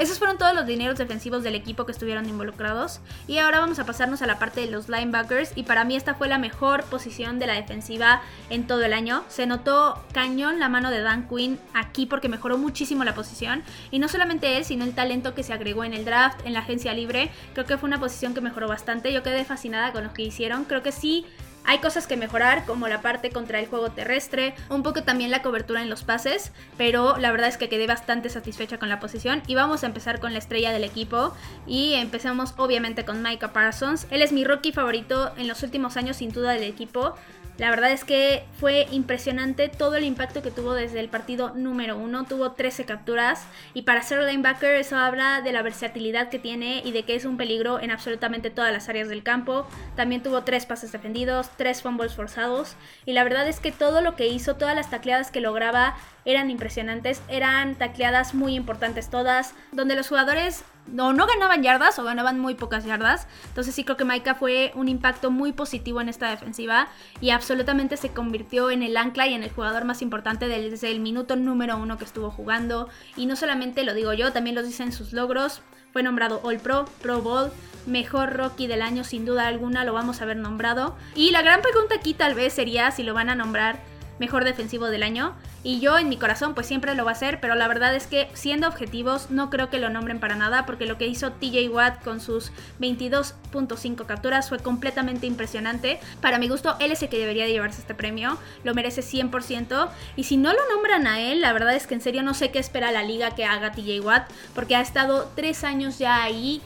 Esos 0.00 0.18
fueron 0.18 0.38
todos 0.38 0.54
los 0.54 0.64
dineros 0.64 0.96
defensivos 0.96 1.42
del 1.42 1.54
equipo 1.54 1.84
que 1.84 1.92
estuvieron 1.92 2.26
involucrados. 2.26 3.00
Y 3.28 3.36
ahora 3.36 3.60
vamos 3.60 3.78
a 3.80 3.84
pasarnos 3.84 4.22
a 4.22 4.26
la 4.26 4.38
parte 4.38 4.62
de 4.62 4.70
los 4.70 4.88
linebackers. 4.88 5.52
Y 5.56 5.64
para 5.64 5.84
mí 5.84 5.94
esta 5.94 6.14
fue 6.14 6.26
la 6.26 6.38
mejor 6.38 6.84
posición 6.84 7.38
de 7.38 7.46
la 7.46 7.52
defensiva 7.52 8.22
en 8.48 8.66
todo 8.66 8.82
el 8.82 8.94
año. 8.94 9.24
Se 9.28 9.44
notó 9.44 10.02
cañón 10.12 10.58
la 10.58 10.70
mano 10.70 10.90
de 10.90 11.02
Dan 11.02 11.28
Quinn 11.28 11.60
aquí 11.74 12.06
porque 12.06 12.30
mejoró 12.30 12.56
muchísimo 12.56 13.04
la 13.04 13.14
posición. 13.14 13.62
Y 13.90 13.98
no 13.98 14.08
solamente 14.08 14.56
él, 14.56 14.64
sino 14.64 14.86
el 14.86 14.94
talento 14.94 15.34
que 15.34 15.42
se 15.42 15.52
agregó 15.52 15.84
en 15.84 15.92
el 15.92 16.06
draft, 16.06 16.46
en 16.46 16.54
la 16.54 16.60
agencia 16.60 16.94
libre. 16.94 17.30
Creo 17.52 17.66
que 17.66 17.76
fue 17.76 17.86
una 17.86 18.00
posición 18.00 18.32
que 18.32 18.40
mejoró 18.40 18.68
bastante. 18.68 19.12
Yo 19.12 19.22
quedé 19.22 19.44
fascinada 19.44 19.92
con 19.92 20.04
lo 20.04 20.14
que 20.14 20.22
hicieron. 20.22 20.64
Creo 20.64 20.82
que 20.82 20.92
sí 20.92 21.26
hay 21.70 21.78
cosas 21.78 22.08
que 22.08 22.16
mejorar, 22.16 22.66
como 22.66 22.88
la 22.88 23.00
parte 23.00 23.30
contra 23.30 23.60
el 23.60 23.68
juego 23.68 23.92
terrestre, 23.92 24.56
un 24.70 24.82
poco 24.82 25.04
también 25.04 25.30
la 25.30 25.40
cobertura 25.40 25.80
en 25.80 25.88
los 25.88 26.02
pases, 26.02 26.50
pero 26.76 27.16
la 27.16 27.30
verdad 27.30 27.46
es 27.46 27.58
que 27.58 27.68
quedé 27.68 27.86
bastante 27.86 28.28
satisfecha 28.28 28.78
con 28.78 28.88
la 28.88 28.98
posición. 28.98 29.40
Y 29.46 29.54
vamos 29.54 29.84
a 29.84 29.86
empezar 29.86 30.18
con 30.18 30.32
la 30.32 30.40
estrella 30.40 30.72
del 30.72 30.82
equipo. 30.82 31.32
Y 31.68 31.94
empezamos 31.94 32.54
obviamente 32.56 33.04
con 33.04 33.22
Micah 33.22 33.52
Parsons. 33.52 34.08
Él 34.10 34.20
es 34.20 34.32
mi 34.32 34.42
rookie 34.42 34.72
favorito 34.72 35.30
en 35.36 35.46
los 35.46 35.62
últimos 35.62 35.96
años, 35.96 36.16
sin 36.16 36.32
duda, 36.32 36.50
del 36.50 36.64
equipo. 36.64 37.14
La 37.60 37.68
verdad 37.68 37.92
es 37.92 38.04
que 38.04 38.42
fue 38.58 38.86
impresionante 38.90 39.68
todo 39.68 39.96
el 39.96 40.04
impacto 40.04 40.40
que 40.40 40.50
tuvo 40.50 40.72
desde 40.72 40.98
el 40.98 41.10
partido 41.10 41.52
número 41.54 41.98
uno. 41.98 42.24
Tuvo 42.24 42.52
13 42.52 42.86
capturas 42.86 43.44
y 43.74 43.82
para 43.82 44.00
ser 44.00 44.22
linebacker 44.22 44.76
eso 44.76 44.96
habla 44.96 45.42
de 45.42 45.52
la 45.52 45.60
versatilidad 45.60 46.30
que 46.30 46.38
tiene 46.38 46.80
y 46.82 46.92
de 46.92 47.02
que 47.02 47.16
es 47.16 47.26
un 47.26 47.36
peligro 47.36 47.78
en 47.78 47.90
absolutamente 47.90 48.48
todas 48.48 48.72
las 48.72 48.88
áreas 48.88 49.10
del 49.10 49.22
campo. 49.22 49.68
También 49.94 50.22
tuvo 50.22 50.42
tres 50.42 50.64
pases 50.64 50.90
defendidos, 50.90 51.50
tres 51.58 51.82
fumbles 51.82 52.14
forzados 52.14 52.76
y 53.04 53.12
la 53.12 53.24
verdad 53.24 53.46
es 53.46 53.60
que 53.60 53.72
todo 53.72 54.00
lo 54.00 54.16
que 54.16 54.28
hizo, 54.28 54.56
todas 54.56 54.74
las 54.74 54.88
tacleadas 54.88 55.30
que 55.30 55.42
lograba 55.42 55.98
eran 56.24 56.50
impresionantes, 56.50 57.20
eran 57.28 57.74
tacleadas 57.74 58.32
muy 58.32 58.54
importantes 58.54 59.10
todas, 59.10 59.54
donde 59.72 59.96
los 59.96 60.08
jugadores 60.08 60.64
no, 60.92 61.12
no 61.12 61.26
ganaban 61.26 61.62
yardas 61.62 61.98
o 61.98 62.04
ganaban 62.04 62.38
muy 62.38 62.54
pocas 62.54 62.84
yardas. 62.84 63.26
Entonces 63.48 63.74
sí 63.74 63.84
creo 63.84 63.96
que 63.96 64.04
Maika 64.04 64.34
fue 64.34 64.72
un 64.74 64.88
impacto 64.88 65.30
muy 65.30 65.52
positivo 65.52 66.00
en 66.00 66.08
esta 66.08 66.28
defensiva 66.30 66.88
y 67.20 67.30
absolutamente 67.30 67.96
se 67.96 68.10
convirtió 68.10 68.70
en 68.70 68.82
el 68.82 68.96
ancla 68.96 69.26
y 69.26 69.34
en 69.34 69.42
el 69.42 69.50
jugador 69.50 69.84
más 69.84 70.02
importante 70.02 70.48
desde 70.48 70.90
el 70.90 71.00
minuto 71.00 71.36
número 71.36 71.76
uno 71.76 71.98
que 71.98 72.04
estuvo 72.04 72.30
jugando. 72.30 72.88
Y 73.16 73.26
no 73.26 73.36
solamente 73.36 73.84
lo 73.84 73.94
digo 73.94 74.12
yo, 74.12 74.32
también 74.32 74.56
lo 74.56 74.62
dicen 74.62 74.92
sus 74.92 75.12
logros. 75.12 75.62
Fue 75.92 76.02
nombrado 76.02 76.40
All 76.44 76.58
Pro, 76.58 76.84
Pro 77.02 77.20
Bowl, 77.20 77.50
mejor 77.86 78.36
Rocky 78.36 78.66
del 78.68 78.82
año 78.82 79.02
sin 79.02 79.24
duda 79.24 79.48
alguna, 79.48 79.84
lo 79.84 79.92
vamos 79.92 80.22
a 80.22 80.24
ver 80.24 80.36
nombrado. 80.36 80.96
Y 81.14 81.30
la 81.30 81.42
gran 81.42 81.62
pregunta 81.62 81.96
aquí 81.96 82.14
tal 82.14 82.34
vez 82.34 82.52
sería 82.52 82.90
si 82.92 83.02
lo 83.02 83.14
van 83.14 83.28
a 83.28 83.34
nombrar 83.34 83.80
mejor 84.20 84.44
defensivo 84.44 84.86
del 84.86 85.02
año. 85.02 85.34
Y 85.64 85.80
yo 85.80 85.98
en 85.98 86.08
mi 86.08 86.16
corazón 86.16 86.54
pues 86.54 86.66
siempre 86.68 86.94
lo 86.94 87.04
va 87.04 87.10
a 87.10 87.14
hacer, 87.14 87.40
pero 87.40 87.56
la 87.56 87.66
verdad 87.66 87.94
es 87.96 88.06
que 88.06 88.28
siendo 88.34 88.68
objetivos 88.68 89.30
no 89.30 89.50
creo 89.50 89.68
que 89.68 89.78
lo 89.78 89.90
nombren 89.90 90.20
para 90.20 90.36
nada 90.36 90.64
porque 90.64 90.86
lo 90.86 90.96
que 90.96 91.08
hizo 91.08 91.32
TJ 91.32 91.68
Watt 91.70 92.04
con 92.04 92.20
sus 92.20 92.52
22.5 92.80 94.06
capturas 94.06 94.48
fue 94.48 94.58
completamente 94.58 95.26
impresionante. 95.26 95.98
Para 96.20 96.38
mi 96.38 96.48
gusto 96.48 96.76
él 96.78 96.92
es 96.92 97.02
el 97.02 97.08
que 97.08 97.18
debería 97.18 97.44
de 97.44 97.52
llevarse 97.52 97.80
este 97.80 97.94
premio, 97.94 98.38
lo 98.62 98.74
merece 98.74 99.02
100% 99.02 99.88
y 100.16 100.24
si 100.24 100.36
no 100.36 100.52
lo 100.52 100.60
nombran 100.72 101.06
a 101.06 101.20
él, 101.20 101.40
la 101.40 101.52
verdad 101.52 101.74
es 101.74 101.86
que 101.86 101.94
en 101.94 102.00
serio 102.00 102.22
no 102.22 102.34
sé 102.34 102.50
qué 102.50 102.58
espera 102.58 102.92
la 102.92 103.02
liga 103.02 103.34
que 103.34 103.44
haga 103.44 103.72
TJ 103.72 104.00
Watt 104.00 104.30
porque 104.54 104.76
ha 104.76 104.80
estado 104.80 105.30
tres 105.34 105.64
años 105.64 105.98
ya 105.98 106.22
ahí 106.22 106.62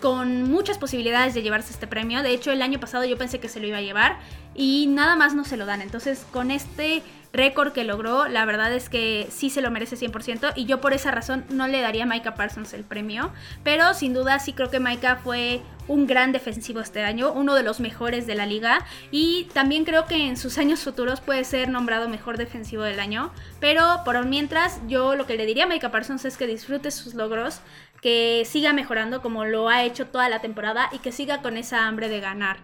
con 0.00 0.44
muchas 0.44 0.78
posibilidades 0.78 1.34
de 1.34 1.42
llevarse 1.42 1.72
este 1.72 1.86
premio. 1.86 2.22
De 2.22 2.30
hecho, 2.30 2.52
el 2.52 2.62
año 2.62 2.80
pasado 2.80 3.04
yo 3.04 3.18
pensé 3.18 3.40
que 3.40 3.48
se 3.48 3.60
lo 3.60 3.66
iba 3.66 3.78
a 3.78 3.82
llevar 3.82 4.18
y 4.54 4.86
nada 4.88 5.16
más 5.16 5.34
no 5.34 5.44
se 5.44 5.56
lo 5.56 5.66
dan. 5.66 5.82
Entonces, 5.82 6.26
con 6.30 6.50
este 6.50 7.02
récord 7.32 7.72
que 7.72 7.84
logró, 7.84 8.26
la 8.26 8.44
verdad 8.44 8.72
es 8.72 8.88
que 8.88 9.28
sí 9.30 9.50
se 9.50 9.60
lo 9.60 9.70
merece 9.70 9.96
100% 9.96 10.52
y 10.56 10.64
yo 10.64 10.80
por 10.80 10.92
esa 10.92 11.10
razón 11.10 11.44
no 11.50 11.68
le 11.68 11.80
daría 11.80 12.04
a 12.04 12.06
Micah 12.06 12.34
Parsons 12.34 12.72
el 12.72 12.84
premio, 12.84 13.30
pero 13.62 13.92
sin 13.94 14.14
duda 14.14 14.38
sí 14.38 14.52
creo 14.52 14.70
que 14.70 14.80
Micah 14.80 15.16
fue 15.16 15.60
un 15.88 16.06
gran 16.06 16.32
defensivo 16.32 16.80
este 16.80 17.02
año, 17.02 17.32
uno 17.32 17.54
de 17.54 17.62
los 17.62 17.80
mejores 17.80 18.26
de 18.26 18.34
la 18.34 18.46
liga 18.46 18.84
y 19.10 19.44
también 19.52 19.84
creo 19.84 20.06
que 20.06 20.26
en 20.26 20.36
sus 20.36 20.58
años 20.58 20.80
futuros 20.80 21.20
puede 21.20 21.44
ser 21.44 21.68
nombrado 21.68 22.08
mejor 22.08 22.38
defensivo 22.38 22.82
del 22.82 23.00
año, 23.00 23.30
pero 23.60 24.02
por 24.04 24.24
mientras 24.24 24.80
yo 24.86 25.14
lo 25.14 25.26
que 25.26 25.36
le 25.36 25.46
diría 25.46 25.64
a 25.64 25.68
Micah 25.68 25.90
Parsons 25.90 26.24
es 26.24 26.36
que 26.36 26.46
disfrute 26.46 26.90
sus 26.90 27.14
logros, 27.14 27.60
que 28.00 28.44
siga 28.46 28.72
mejorando 28.72 29.22
como 29.22 29.44
lo 29.44 29.68
ha 29.68 29.82
hecho 29.82 30.06
toda 30.06 30.28
la 30.28 30.40
temporada 30.40 30.88
y 30.92 30.98
que 30.98 31.12
siga 31.12 31.42
con 31.42 31.56
esa 31.56 31.86
hambre 31.86 32.08
de 32.08 32.20
ganar. 32.20 32.58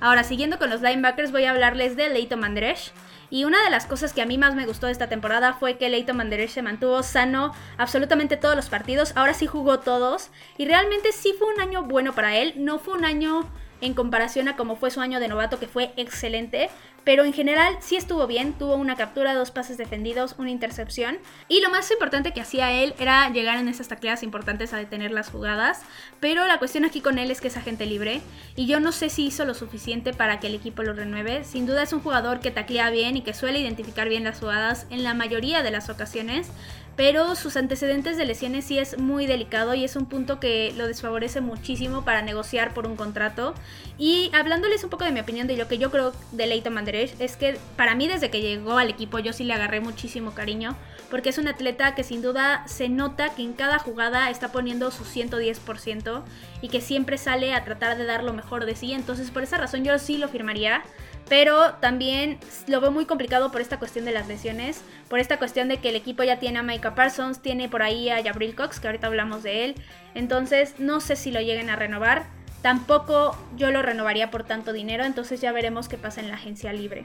Ahora, 0.00 0.24
siguiendo 0.24 0.58
con 0.58 0.70
los 0.70 0.82
linebackers, 0.82 1.30
voy 1.30 1.44
a 1.44 1.50
hablarles 1.50 1.96
de 1.96 2.08
Leighton 2.08 2.40
Manderesh. 2.40 2.92
Y 3.30 3.44
una 3.44 3.62
de 3.62 3.70
las 3.70 3.86
cosas 3.86 4.12
que 4.12 4.20
a 4.20 4.26
mí 4.26 4.36
más 4.36 4.54
me 4.54 4.66
gustó 4.66 4.86
de 4.86 4.92
esta 4.92 5.08
temporada 5.08 5.54
fue 5.54 5.78
que 5.78 5.88
Leighton 5.88 6.16
Manderesh 6.16 6.50
se 6.50 6.60
mantuvo 6.60 7.02
sano 7.02 7.54
absolutamente 7.78 8.36
todos 8.36 8.56
los 8.56 8.68
partidos. 8.68 9.12
Ahora 9.16 9.32
sí 9.32 9.46
jugó 9.46 9.78
todos. 9.78 10.30
Y 10.58 10.66
realmente 10.66 11.12
sí 11.12 11.34
fue 11.38 11.54
un 11.54 11.60
año 11.60 11.84
bueno 11.84 12.14
para 12.14 12.36
él. 12.36 12.52
No 12.56 12.78
fue 12.78 12.94
un 12.94 13.04
año 13.04 13.48
en 13.82 13.94
comparación 13.94 14.48
a 14.48 14.56
como 14.56 14.76
fue 14.76 14.90
su 14.90 15.00
año 15.00 15.20
de 15.20 15.28
novato, 15.28 15.58
que 15.58 15.66
fue 15.66 15.92
excelente. 15.96 16.70
Pero 17.04 17.24
en 17.24 17.32
general 17.32 17.76
sí 17.80 17.96
estuvo 17.96 18.28
bien, 18.28 18.52
tuvo 18.52 18.76
una 18.76 18.94
captura, 18.94 19.34
dos 19.34 19.50
pases 19.50 19.76
defendidos, 19.76 20.36
una 20.38 20.50
intercepción. 20.50 21.18
Y 21.48 21.60
lo 21.60 21.68
más 21.68 21.90
importante 21.90 22.32
que 22.32 22.40
hacía 22.40 22.70
él 22.70 22.94
era 22.98 23.28
llegar 23.30 23.58
en 23.58 23.68
esas 23.68 23.88
tacleadas 23.88 24.22
importantes 24.22 24.72
a 24.72 24.76
detener 24.76 25.10
las 25.10 25.28
jugadas. 25.28 25.82
Pero 26.20 26.46
la 26.46 26.58
cuestión 26.58 26.84
aquí 26.84 27.00
con 27.00 27.18
él 27.18 27.32
es 27.32 27.40
que 27.40 27.48
es 27.48 27.56
agente 27.56 27.86
libre. 27.86 28.20
Y 28.54 28.66
yo 28.66 28.78
no 28.78 28.92
sé 28.92 29.08
si 29.08 29.26
hizo 29.26 29.44
lo 29.44 29.54
suficiente 29.54 30.12
para 30.12 30.38
que 30.38 30.46
el 30.46 30.54
equipo 30.54 30.84
lo 30.84 30.92
renueve. 30.92 31.42
Sin 31.42 31.66
duda 31.66 31.82
es 31.82 31.92
un 31.92 32.00
jugador 32.00 32.38
que 32.38 32.52
taclea 32.52 32.90
bien 32.90 33.16
y 33.16 33.22
que 33.22 33.34
suele 33.34 33.58
identificar 33.58 34.08
bien 34.08 34.22
las 34.22 34.38
jugadas 34.38 34.86
en 34.90 35.02
la 35.02 35.12
mayoría 35.12 35.64
de 35.64 35.72
las 35.72 35.90
ocasiones 35.90 36.52
pero 36.96 37.34
sus 37.36 37.56
antecedentes 37.56 38.16
de 38.16 38.26
lesiones 38.26 38.64
sí 38.66 38.78
es 38.78 38.98
muy 38.98 39.26
delicado 39.26 39.74
y 39.74 39.84
es 39.84 39.96
un 39.96 40.06
punto 40.06 40.38
que 40.40 40.72
lo 40.76 40.86
desfavorece 40.86 41.40
muchísimo 41.40 42.04
para 42.04 42.22
negociar 42.22 42.74
por 42.74 42.86
un 42.86 42.96
contrato. 42.96 43.54
Y 43.98 44.30
hablándoles 44.34 44.84
un 44.84 44.90
poco 44.90 45.04
de 45.04 45.12
mi 45.12 45.20
opinión 45.20 45.46
de 45.46 45.56
lo 45.56 45.68
que 45.68 45.78
yo 45.78 45.90
creo 45.90 46.12
de 46.32 46.46
Leighton 46.46 46.74
Manderech, 46.74 47.14
es 47.18 47.36
que 47.36 47.58
para 47.76 47.94
mí 47.94 48.08
desde 48.08 48.30
que 48.30 48.40
llegó 48.40 48.78
al 48.78 48.90
equipo 48.90 49.18
yo 49.18 49.32
sí 49.32 49.44
le 49.44 49.54
agarré 49.54 49.80
muchísimo 49.80 50.34
cariño, 50.34 50.76
porque 51.10 51.30
es 51.30 51.38
un 51.38 51.48
atleta 51.48 51.94
que 51.94 52.04
sin 52.04 52.22
duda 52.22 52.66
se 52.66 52.88
nota 52.88 53.34
que 53.34 53.42
en 53.42 53.52
cada 53.52 53.78
jugada 53.78 54.30
está 54.30 54.52
poniendo 54.52 54.90
su 54.90 55.04
110% 55.04 56.22
y 56.60 56.68
que 56.68 56.80
siempre 56.80 57.18
sale 57.18 57.54
a 57.54 57.64
tratar 57.64 57.96
de 57.96 58.04
dar 58.04 58.22
lo 58.24 58.32
mejor 58.32 58.66
de 58.66 58.76
sí. 58.76 58.92
Entonces 58.92 59.30
por 59.30 59.42
esa 59.42 59.56
razón 59.56 59.84
yo 59.84 59.98
sí 59.98 60.18
lo 60.18 60.28
firmaría. 60.28 60.82
Pero 61.32 61.72
también 61.80 62.38
lo 62.66 62.82
veo 62.82 62.90
muy 62.90 63.06
complicado 63.06 63.50
por 63.50 63.62
esta 63.62 63.78
cuestión 63.78 64.04
de 64.04 64.12
las 64.12 64.28
lesiones, 64.28 64.82
por 65.08 65.18
esta 65.18 65.38
cuestión 65.38 65.66
de 65.66 65.78
que 65.78 65.88
el 65.88 65.96
equipo 65.96 66.22
ya 66.24 66.38
tiene 66.38 66.58
a 66.58 66.62
Micah 66.62 66.94
Parsons, 66.94 67.40
tiene 67.40 67.70
por 67.70 67.82
ahí 67.82 68.10
a 68.10 68.22
Jabril 68.22 68.54
Cox, 68.54 68.80
que 68.80 68.88
ahorita 68.88 69.06
hablamos 69.06 69.42
de 69.42 69.64
él. 69.64 69.74
Entonces 70.14 70.74
no 70.76 71.00
sé 71.00 71.16
si 71.16 71.30
lo 71.30 71.40
lleguen 71.40 71.70
a 71.70 71.76
renovar. 71.76 72.26
Tampoco 72.60 73.34
yo 73.56 73.70
lo 73.70 73.80
renovaría 73.80 74.30
por 74.30 74.44
tanto 74.44 74.74
dinero, 74.74 75.04
entonces 75.04 75.40
ya 75.40 75.52
veremos 75.52 75.88
qué 75.88 75.96
pasa 75.96 76.20
en 76.20 76.28
la 76.28 76.34
agencia 76.34 76.70
libre. 76.74 77.04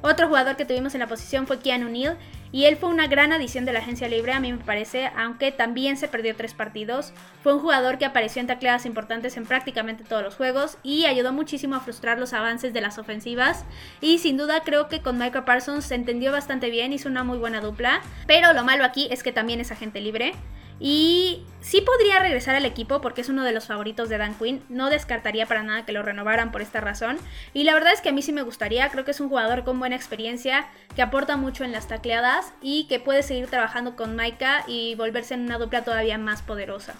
Otro 0.00 0.28
jugador 0.28 0.54
que 0.54 0.64
tuvimos 0.64 0.94
en 0.94 1.00
la 1.00 1.08
posición 1.08 1.48
fue 1.48 1.58
Keanu 1.58 1.88
Neal 1.88 2.16
y 2.52 2.64
él 2.64 2.76
fue 2.76 2.88
una 2.88 3.06
gran 3.06 3.32
adición 3.32 3.64
de 3.64 3.72
la 3.72 3.80
agencia 3.80 4.08
libre, 4.08 4.32
a 4.32 4.40
mí 4.40 4.52
me 4.52 4.64
parece, 4.64 5.10
aunque 5.16 5.52
también 5.52 5.96
se 5.96 6.08
perdió 6.08 6.34
tres 6.34 6.54
partidos. 6.54 7.12
Fue 7.42 7.54
un 7.54 7.60
jugador 7.60 7.98
que 7.98 8.04
apareció 8.04 8.40
en 8.40 8.46
tacleadas 8.46 8.86
importantes 8.86 9.36
en 9.36 9.46
prácticamente 9.46 10.04
todos 10.04 10.22
los 10.22 10.34
juegos 10.34 10.78
y 10.82 11.06
ayudó 11.06 11.32
muchísimo 11.32 11.76
a 11.76 11.80
frustrar 11.80 12.18
los 12.18 12.32
avances 12.32 12.72
de 12.72 12.80
las 12.80 12.98
ofensivas. 12.98 13.64
Y 14.00 14.18
sin 14.18 14.36
duda 14.36 14.62
creo 14.64 14.88
que 14.88 15.02
con 15.02 15.18
Michael 15.18 15.44
Parsons 15.44 15.84
se 15.84 15.94
entendió 15.94 16.32
bastante 16.32 16.70
bien, 16.70 16.92
hizo 16.92 17.08
una 17.08 17.24
muy 17.24 17.38
buena 17.38 17.60
dupla. 17.60 18.00
Pero 18.26 18.52
lo 18.52 18.64
malo 18.64 18.84
aquí 18.84 19.08
es 19.10 19.22
que 19.22 19.32
también 19.32 19.60
es 19.60 19.70
agente 19.70 20.00
libre. 20.00 20.32
Y 20.80 21.44
sí 21.60 21.80
podría 21.80 22.20
regresar 22.20 22.54
al 22.54 22.64
equipo 22.64 23.00
porque 23.00 23.20
es 23.20 23.28
uno 23.28 23.44
de 23.44 23.52
los 23.52 23.66
favoritos 23.66 24.08
de 24.08 24.18
Dan 24.18 24.34
Quinn. 24.34 24.62
No 24.68 24.90
descartaría 24.90 25.46
para 25.46 25.62
nada 25.62 25.84
que 25.84 25.92
lo 25.92 26.02
renovaran 26.02 26.52
por 26.52 26.62
esta 26.62 26.80
razón. 26.80 27.18
Y 27.52 27.64
la 27.64 27.74
verdad 27.74 27.92
es 27.92 28.00
que 28.00 28.10
a 28.10 28.12
mí 28.12 28.22
sí 28.22 28.32
me 28.32 28.42
gustaría. 28.42 28.88
Creo 28.90 29.04
que 29.04 29.10
es 29.10 29.20
un 29.20 29.28
jugador 29.28 29.64
con 29.64 29.78
buena 29.78 29.96
experiencia, 29.96 30.66
que 30.94 31.02
aporta 31.02 31.36
mucho 31.36 31.64
en 31.64 31.72
las 31.72 31.88
tacleadas 31.88 32.52
y 32.62 32.84
que 32.84 33.00
puede 33.00 33.22
seguir 33.22 33.48
trabajando 33.48 33.96
con 33.96 34.14
Maika 34.14 34.64
y 34.66 34.94
volverse 34.94 35.34
en 35.34 35.42
una 35.42 35.58
dupla 35.58 35.84
todavía 35.84 36.18
más 36.18 36.42
poderosa. 36.42 36.94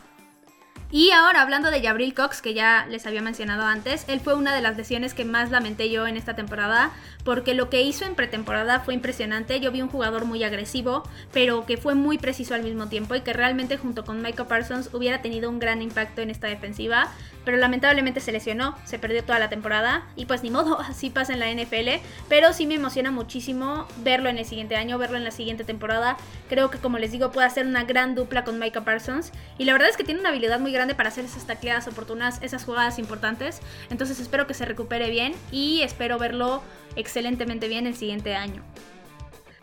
Y 0.90 1.10
ahora 1.10 1.42
hablando 1.42 1.70
de 1.70 1.82
Jabril 1.82 2.14
Cox, 2.14 2.40
que 2.40 2.54
ya 2.54 2.86
les 2.88 3.06
había 3.06 3.20
mencionado 3.20 3.64
antes, 3.64 4.06
él 4.08 4.20
fue 4.20 4.34
una 4.34 4.54
de 4.54 4.62
las 4.62 4.78
lesiones 4.78 5.12
que 5.12 5.26
más 5.26 5.50
lamenté 5.50 5.90
yo 5.90 6.06
en 6.06 6.16
esta 6.16 6.34
temporada, 6.34 6.92
porque 7.24 7.52
lo 7.52 7.68
que 7.68 7.82
hizo 7.82 8.06
en 8.06 8.14
pretemporada 8.14 8.80
fue 8.80 8.94
impresionante. 8.94 9.60
Yo 9.60 9.70
vi 9.70 9.82
un 9.82 9.90
jugador 9.90 10.24
muy 10.24 10.42
agresivo, 10.44 11.02
pero 11.30 11.66
que 11.66 11.76
fue 11.76 11.94
muy 11.94 12.16
preciso 12.16 12.54
al 12.54 12.62
mismo 12.62 12.88
tiempo 12.88 13.14
y 13.14 13.20
que 13.20 13.34
realmente 13.34 13.76
junto 13.76 14.06
con 14.06 14.22
Michael 14.22 14.48
Parsons 14.48 14.88
hubiera 14.94 15.20
tenido 15.20 15.50
un 15.50 15.58
gran 15.58 15.82
impacto 15.82 16.22
en 16.22 16.30
esta 16.30 16.46
defensiva 16.46 17.10
pero 17.48 17.56
lamentablemente 17.56 18.20
se 18.20 18.30
lesionó, 18.30 18.76
se 18.84 18.98
perdió 18.98 19.24
toda 19.24 19.38
la 19.38 19.48
temporada 19.48 20.06
y 20.16 20.26
pues 20.26 20.42
ni 20.42 20.50
modo, 20.50 20.78
así 20.86 21.08
pasa 21.08 21.32
en 21.32 21.40
la 21.40 21.50
NFL, 21.50 22.04
pero 22.28 22.52
sí 22.52 22.66
me 22.66 22.74
emociona 22.74 23.10
muchísimo 23.10 23.86
verlo 24.04 24.28
en 24.28 24.36
el 24.36 24.44
siguiente 24.44 24.76
año, 24.76 24.98
verlo 24.98 25.16
en 25.16 25.24
la 25.24 25.30
siguiente 25.30 25.64
temporada. 25.64 26.18
Creo 26.50 26.70
que 26.70 26.76
como 26.76 26.98
les 26.98 27.10
digo 27.10 27.32
puede 27.32 27.46
hacer 27.46 27.66
una 27.66 27.84
gran 27.84 28.14
dupla 28.14 28.44
con 28.44 28.58
Micah 28.58 28.84
Parsons 28.84 29.32
y 29.56 29.64
la 29.64 29.72
verdad 29.72 29.88
es 29.88 29.96
que 29.96 30.04
tiene 30.04 30.20
una 30.20 30.28
habilidad 30.28 30.60
muy 30.60 30.72
grande 30.78 30.94
para 30.94 31.10
hacer 31.10 31.24
esas 31.24 31.46
tacleadas 31.46 31.86
oportunas, 31.88 32.40
esas 32.40 32.64
jugadas 32.64 32.98
importantes, 32.98 33.60
entonces 33.90 34.20
espero 34.20 34.46
que 34.46 34.54
se 34.54 34.64
recupere 34.64 35.10
bien 35.10 35.34
y 35.52 35.82
espero 35.82 36.18
verlo 36.18 36.62
excelentemente 36.96 37.68
bien 37.68 37.86
el 37.86 37.94
siguiente 37.96 38.34
año. 38.34 38.62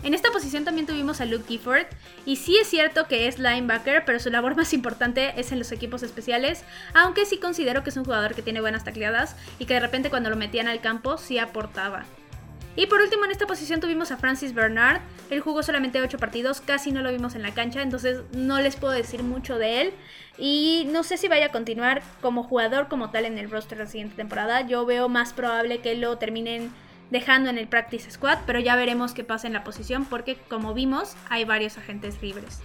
En 0.04 0.13
esta 0.13 0.30
posición 0.30 0.65
también 0.65 0.86
tuvimos 0.86 1.19
a 1.19 1.25
Luke 1.25 1.45
Gifford. 1.47 1.88
Y 2.28 2.36
sí 2.36 2.58
es 2.58 2.67
cierto 2.67 3.08
que 3.08 3.28
es 3.28 3.39
linebacker, 3.39 4.06
pero 4.06 4.19
su 4.19 4.30
labor 4.30 4.56
más 4.58 4.71
importante 4.71 5.34
es 5.39 5.51
en 5.51 5.58
los 5.58 5.71
equipos 5.71 6.04
especiales. 6.04 6.63
Aunque 6.93 7.25
sí 7.25 7.39
considero 7.39 7.84
que 7.84 7.89
es 7.89 7.97
un 7.97 8.06
jugador 8.06 8.36
que 8.36 8.43
tiene 8.43 8.62
buenas 8.62 8.84
tacleadas 8.84 9.36
y 9.58 9.65
que 9.65 9.73
de 9.73 9.80
repente 9.80 10.12
cuando 10.12 10.30
lo 10.30 10.36
metían 10.36 10.67
al 10.67 10.80
campo 10.80 11.17
sí 11.17 11.39
aportaba. 11.39 12.06
Y 12.75 12.88
por 12.88 13.01
último 13.01 13.25
en 13.25 13.31
esta 13.31 13.47
posición 13.47 13.79
tuvimos 13.79 14.11
a 14.11 14.17
Francis 14.17 14.53
Bernard. 14.53 15.01
Él 15.29 15.39
jugó 15.39 15.63
solamente 15.63 16.01
8 16.01 16.17
partidos, 16.17 16.61
casi 16.61 16.91
no 16.91 17.01
lo 17.01 17.11
vimos 17.11 17.35
en 17.35 17.41
la 17.41 17.53
cancha, 17.53 17.81
entonces 17.81 18.21
no 18.33 18.59
les 18.59 18.75
puedo 18.75 18.93
decir 18.93 19.23
mucho 19.23 19.57
de 19.57 19.81
él. 19.81 19.93
Y 20.38 20.88
no 20.91 21.03
sé 21.03 21.17
si 21.17 21.27
vaya 21.27 21.47
a 21.47 21.51
continuar 21.51 22.03
como 22.21 22.43
jugador 22.43 22.88
como 22.89 23.11
tal 23.11 23.25
en 23.25 23.38
el 23.38 23.49
roster 23.49 23.77
la 23.77 23.85
siguiente 23.85 24.15
temporada. 24.15 24.61
Yo 24.61 24.85
veo 24.85 25.07
más 25.07 25.31
probable 25.31 25.79
que 25.79 25.95
lo 25.95 26.17
terminen 26.17 26.71
dejando 27.11 27.49
en 27.49 27.57
el 27.57 27.67
practice 27.67 28.11
squad, 28.11 28.39
pero 28.45 28.59
ya 28.59 28.75
veremos 28.75 29.13
qué 29.13 29.23
pasa 29.23 29.47
en 29.47 29.53
la 29.53 29.63
posición 29.63 30.05
porque 30.05 30.35
como 30.49 30.73
vimos 30.73 31.15
hay 31.29 31.45
varios 31.45 31.77
agentes 31.77 32.21
libres. 32.21 32.61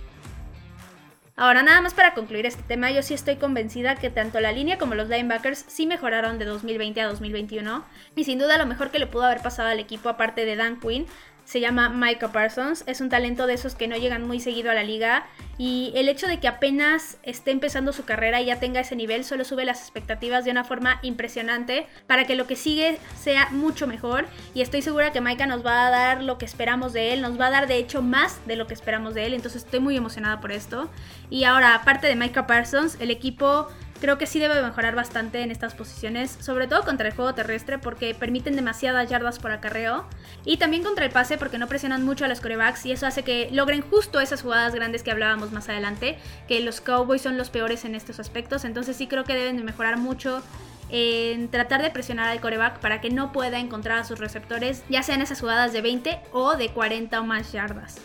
Ahora 1.37 1.63
nada 1.63 1.81
más 1.81 1.95
para 1.95 2.13
concluir 2.13 2.45
este 2.45 2.63
tema, 2.63 2.91
yo 2.91 3.03
sí 3.03 3.15
estoy 3.15 3.37
convencida 3.37 3.97
que 3.97 4.11
tanto 4.11 4.41
la 4.41 4.53
línea 4.53 4.79
como 4.79 4.95
los 4.95 5.09
linebackers 5.09 5.65
sí 5.69 5.87
mejoraron 5.87 6.39
de 6.39 6.45
2020 6.45 7.01
a 7.01 7.07
2021 7.07 7.85
y 8.15 8.25
sin 8.25 8.39
duda 8.39 8.59
lo 8.59 8.67
mejor 8.67 8.91
que 8.91 8.99
le 8.99 9.07
pudo 9.07 9.25
haber 9.25 9.41
pasado 9.41 9.69
al 9.69 9.79
equipo 9.79 10.09
aparte 10.09 10.45
de 10.45 10.57
Dan 10.57 10.81
Quinn 10.81 11.07
se 11.51 11.59
llama 11.59 11.89
Micah 11.89 12.31
Parsons, 12.31 12.85
es 12.87 13.01
un 13.01 13.09
talento 13.09 13.49
de 13.49 13.55
esos 13.55 13.75
que 13.75 13.89
no 13.89 13.97
llegan 13.97 14.25
muy 14.25 14.39
seguido 14.39 14.71
a 14.71 14.75
la 14.75 14.85
liga. 14.85 15.27
Y 15.59 15.91
el 15.97 16.09
hecho 16.09 16.29
de 16.29 16.39
que 16.39 16.47
apenas 16.47 17.19
esté 17.25 17.51
empezando 17.51 17.93
su 17.93 18.05
carrera 18.05 18.41
y 18.41 18.45
ya 18.45 18.61
tenga 18.61 18.79
ese 18.79 18.95
nivel 18.95 19.25
solo 19.25 19.45
sube 19.45 19.65
las 19.65 19.81
expectativas 19.81 20.45
de 20.45 20.53
una 20.53 20.63
forma 20.63 21.01
impresionante 21.03 21.89
para 22.07 22.25
que 22.25 22.37
lo 22.37 22.47
que 22.47 22.55
sigue 22.55 23.01
sea 23.19 23.49
mucho 23.51 23.89
mejor. 23.89 24.27
Y 24.55 24.61
estoy 24.61 24.81
segura 24.81 25.11
que 25.11 25.21
Micah 25.21 25.47
nos 25.47 25.67
va 25.67 25.89
a 25.89 25.91
dar 25.91 26.23
lo 26.23 26.39
que 26.39 26.45
esperamos 26.45 26.93
de 26.93 27.15
él, 27.15 27.21
nos 27.21 27.39
va 27.39 27.49
a 27.49 27.51
dar 27.51 27.67
de 27.67 27.79
hecho 27.79 28.01
más 28.01 28.39
de 28.47 28.55
lo 28.55 28.69
que 28.69 28.75
esperamos 28.75 29.15
de 29.15 29.27
él, 29.27 29.35
entonces 29.35 29.65
estoy 29.65 29.81
muy 29.81 29.97
emocionada 29.97 30.41
por 30.41 30.53
esto. 30.53 30.89
Y 31.31 31.43
ahora, 31.43 31.75
aparte 31.75 32.07
de 32.07 32.15
Micah 32.15 32.47
Parsons, 32.47 32.97
el 33.01 33.11
equipo 33.11 33.67
Creo 34.01 34.17
que 34.17 34.27
sí 34.27 34.39
debe 34.39 34.63
mejorar 34.63 34.95
bastante 34.95 35.43
en 35.43 35.51
estas 35.51 35.75
posiciones, 35.75 36.31
sobre 36.41 36.67
todo 36.67 36.85
contra 36.85 37.09
el 37.09 37.15
juego 37.15 37.35
terrestre 37.35 37.79
porque 37.79 38.15
permiten 38.15 38.57
demasiadas 38.57 39.11
yardas 39.11 39.39
por 39.39 39.51
acarreo 39.51 40.07
y 40.47 40.57
también 40.57 40.83
contra 40.83 41.05
el 41.05 41.11
pase 41.11 41.37
porque 41.37 41.59
no 41.59 41.67
presionan 41.67 42.03
mucho 42.03 42.25
a 42.25 42.29
los 42.29 42.41
corebacks 42.41 42.87
y 42.87 42.93
eso 42.93 43.07
hace 43.07 43.25
que 43.25 43.51
logren 43.53 43.83
justo 43.83 44.19
esas 44.21 44.41
jugadas 44.41 44.75
grandes 44.75 45.03
que 45.03 45.11
hablábamos 45.11 45.53
más 45.53 45.69
adelante, 45.69 46.19
que 46.49 46.61
los 46.61 46.81
Cowboys 46.81 47.21
son 47.21 47.37
los 47.37 47.51
peores 47.51 47.85
en 47.85 47.95
estos 47.95 48.19
aspectos, 48.21 48.65
entonces 48.65 48.97
sí 48.97 49.07
creo 49.07 49.25
que 49.25 49.35
deben 49.35 49.59
de 49.59 49.65
mejorar 49.65 49.99
mucho 49.99 50.43
en 50.89 51.51
tratar 51.51 51.83
de 51.83 51.91
presionar 51.91 52.31
al 52.31 52.41
coreback 52.41 52.81
para 52.81 53.03
que 53.03 53.11
no 53.11 53.33
pueda 53.33 53.59
encontrar 53.59 53.99
a 53.99 54.05
sus 54.05 54.19
receptores, 54.19 54.83
ya 54.89 55.03
sean 55.03 55.21
esas 55.21 55.41
jugadas 55.41 55.75
de 55.75 55.83
20 55.83 56.21
o 56.33 56.57
de 56.57 56.71
40 56.71 57.21
o 57.21 57.25
más 57.25 57.53
yardas. 57.53 58.01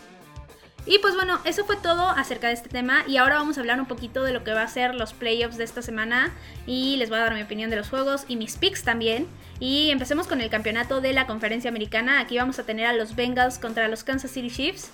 Y 0.86 1.00
pues 1.00 1.16
bueno, 1.16 1.40
eso 1.44 1.64
fue 1.64 1.76
todo 1.76 2.10
acerca 2.10 2.46
de 2.46 2.54
este 2.54 2.68
tema 2.68 3.02
y 3.08 3.16
ahora 3.16 3.38
vamos 3.38 3.58
a 3.58 3.60
hablar 3.60 3.80
un 3.80 3.86
poquito 3.86 4.22
de 4.22 4.32
lo 4.32 4.44
que 4.44 4.52
va 4.52 4.62
a 4.62 4.68
ser 4.68 4.94
los 4.94 5.14
playoffs 5.14 5.56
de 5.56 5.64
esta 5.64 5.82
semana 5.82 6.32
y 6.64 6.96
les 6.96 7.08
voy 7.08 7.18
a 7.18 7.22
dar 7.22 7.34
mi 7.34 7.42
opinión 7.42 7.70
de 7.70 7.76
los 7.76 7.88
juegos 7.88 8.24
y 8.28 8.36
mis 8.36 8.56
picks 8.56 8.84
también. 8.84 9.26
Y 9.58 9.90
empecemos 9.90 10.28
con 10.28 10.40
el 10.40 10.48
campeonato 10.48 11.00
de 11.00 11.12
la 11.12 11.26
conferencia 11.26 11.70
americana. 11.70 12.20
Aquí 12.20 12.38
vamos 12.38 12.60
a 12.60 12.62
tener 12.62 12.86
a 12.86 12.92
los 12.92 13.16
Bengals 13.16 13.58
contra 13.58 13.88
los 13.88 14.04
Kansas 14.04 14.30
City 14.30 14.48
Chiefs. 14.48 14.92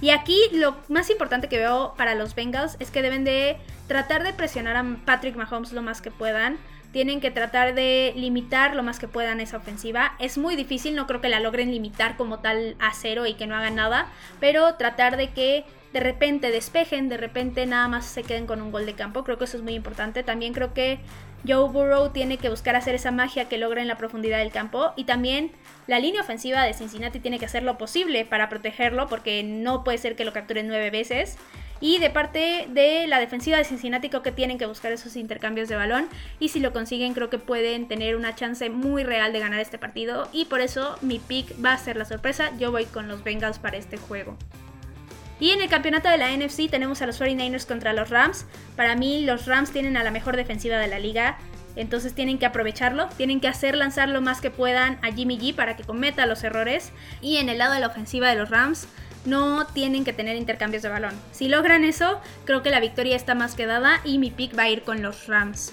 Y 0.00 0.10
aquí 0.10 0.38
lo 0.52 0.76
más 0.88 1.10
importante 1.10 1.48
que 1.48 1.58
veo 1.58 1.94
para 1.96 2.14
los 2.14 2.36
Bengals 2.36 2.76
es 2.78 2.92
que 2.92 3.02
deben 3.02 3.24
de 3.24 3.56
tratar 3.86 4.22
de 4.22 4.32
presionar 4.32 4.76
a 4.76 4.84
Patrick 5.04 5.36
Mahomes 5.36 5.72
lo 5.72 5.82
más 5.82 6.00
que 6.00 6.10
puedan 6.10 6.58
tienen 6.92 7.20
que 7.20 7.30
tratar 7.30 7.74
de 7.74 8.12
limitar 8.16 8.76
lo 8.76 8.82
más 8.82 8.98
que 8.98 9.08
puedan 9.08 9.40
esa 9.40 9.56
ofensiva. 9.56 10.14
Es 10.18 10.36
muy 10.38 10.56
difícil, 10.56 10.94
no 10.94 11.06
creo 11.06 11.20
que 11.22 11.30
la 11.30 11.40
logren 11.40 11.70
limitar 11.70 12.16
como 12.16 12.40
tal 12.40 12.76
a 12.78 12.92
cero 12.92 13.26
y 13.26 13.34
que 13.34 13.46
no 13.46 13.56
hagan 13.56 13.76
nada, 13.76 14.08
pero 14.40 14.74
tratar 14.74 15.16
de 15.16 15.30
que 15.30 15.64
de 15.92 16.00
repente 16.00 16.50
despejen, 16.50 17.08
de 17.08 17.16
repente 17.16 17.66
nada 17.66 17.88
más 17.88 18.06
se 18.06 18.22
queden 18.22 18.46
con 18.46 18.62
un 18.62 18.70
gol 18.70 18.86
de 18.86 18.94
campo. 18.94 19.24
Creo 19.24 19.38
que 19.38 19.44
eso 19.44 19.56
es 19.56 19.62
muy 19.62 19.74
importante. 19.74 20.22
También 20.22 20.54
creo 20.54 20.72
que 20.72 21.00
Joe 21.46 21.68
Burrow 21.68 22.10
tiene 22.10 22.38
que 22.38 22.48
buscar 22.48 22.76
hacer 22.76 22.94
esa 22.94 23.10
magia 23.10 23.48
que 23.48 23.58
logra 23.58 23.82
en 23.82 23.88
la 23.88 23.96
profundidad 23.96 24.38
del 24.38 24.52
campo 24.52 24.92
y 24.96 25.04
también 25.04 25.50
la 25.86 25.98
línea 25.98 26.22
ofensiva 26.22 26.62
de 26.62 26.72
Cincinnati 26.72 27.20
tiene 27.20 27.38
que 27.38 27.46
hacer 27.46 27.62
lo 27.62 27.78
posible 27.78 28.24
para 28.24 28.48
protegerlo 28.48 29.08
porque 29.08 29.42
no 29.42 29.82
puede 29.82 29.98
ser 29.98 30.14
que 30.14 30.24
lo 30.24 30.32
capturen 30.32 30.68
nueve 30.68 30.90
veces. 30.90 31.36
Y 31.82 31.98
de 31.98 32.10
parte 32.10 32.68
de 32.68 33.08
la 33.08 33.18
defensiva 33.18 33.56
de 33.58 33.64
Cincinnati 33.64 34.08
creo 34.08 34.22
que 34.22 34.30
tienen 34.30 34.56
que 34.56 34.66
buscar 34.66 34.92
esos 34.92 35.16
intercambios 35.16 35.68
de 35.68 35.74
balón 35.74 36.06
y 36.38 36.50
si 36.50 36.60
lo 36.60 36.72
consiguen 36.72 37.12
creo 37.12 37.28
que 37.28 37.38
pueden 37.38 37.88
tener 37.88 38.14
una 38.14 38.36
chance 38.36 38.70
muy 38.70 39.02
real 39.02 39.32
de 39.32 39.40
ganar 39.40 39.58
este 39.58 39.78
partido 39.78 40.28
y 40.32 40.44
por 40.44 40.60
eso 40.60 40.96
mi 41.02 41.18
pick 41.18 41.52
va 41.62 41.72
a 41.72 41.78
ser 41.78 41.96
la 41.96 42.04
sorpresa. 42.04 42.56
Yo 42.56 42.70
voy 42.70 42.84
con 42.84 43.08
los 43.08 43.24
Bengals 43.24 43.58
para 43.58 43.78
este 43.78 43.96
juego. 43.96 44.36
Y 45.40 45.50
en 45.50 45.60
el 45.60 45.68
campeonato 45.68 46.08
de 46.08 46.18
la 46.18 46.30
NFC 46.30 46.70
tenemos 46.70 47.02
a 47.02 47.06
los 47.06 47.20
49ers 47.20 47.66
contra 47.66 47.92
los 47.92 48.10
Rams. 48.10 48.46
Para 48.76 48.94
mí 48.94 49.24
los 49.24 49.46
Rams 49.46 49.72
tienen 49.72 49.96
a 49.96 50.04
la 50.04 50.12
mejor 50.12 50.36
defensiva 50.36 50.78
de 50.78 50.86
la 50.86 51.00
liga. 51.00 51.36
Entonces 51.74 52.14
tienen 52.14 52.38
que 52.38 52.46
aprovecharlo, 52.46 53.08
tienen 53.16 53.40
que 53.40 53.48
hacer 53.48 53.74
lanzar 53.74 54.08
lo 54.08 54.20
más 54.20 54.40
que 54.40 54.50
puedan 54.50 55.00
a 55.02 55.10
Jimmy 55.10 55.36
G 55.36 55.52
para 55.52 55.74
que 55.74 55.82
cometa 55.82 56.26
los 56.26 56.44
errores. 56.44 56.92
Y 57.20 57.38
en 57.38 57.48
el 57.48 57.58
lado 57.58 57.74
de 57.74 57.80
la 57.80 57.88
ofensiva 57.88 58.28
de 58.28 58.36
los 58.36 58.50
Rams, 58.50 58.86
no 59.24 59.66
tienen 59.66 60.04
que 60.04 60.12
tener 60.12 60.36
intercambios 60.36 60.82
de 60.82 60.88
balón. 60.88 61.14
Si 61.32 61.48
logran 61.48 61.84
eso, 61.84 62.20
creo 62.44 62.62
que 62.62 62.70
la 62.70 62.80
victoria 62.80 63.16
está 63.16 63.34
más 63.34 63.54
que 63.54 63.66
dada 63.66 64.00
y 64.04 64.18
mi 64.18 64.30
pick 64.30 64.56
va 64.56 64.64
a 64.64 64.70
ir 64.70 64.82
con 64.82 65.02
los 65.02 65.26
Rams. 65.26 65.72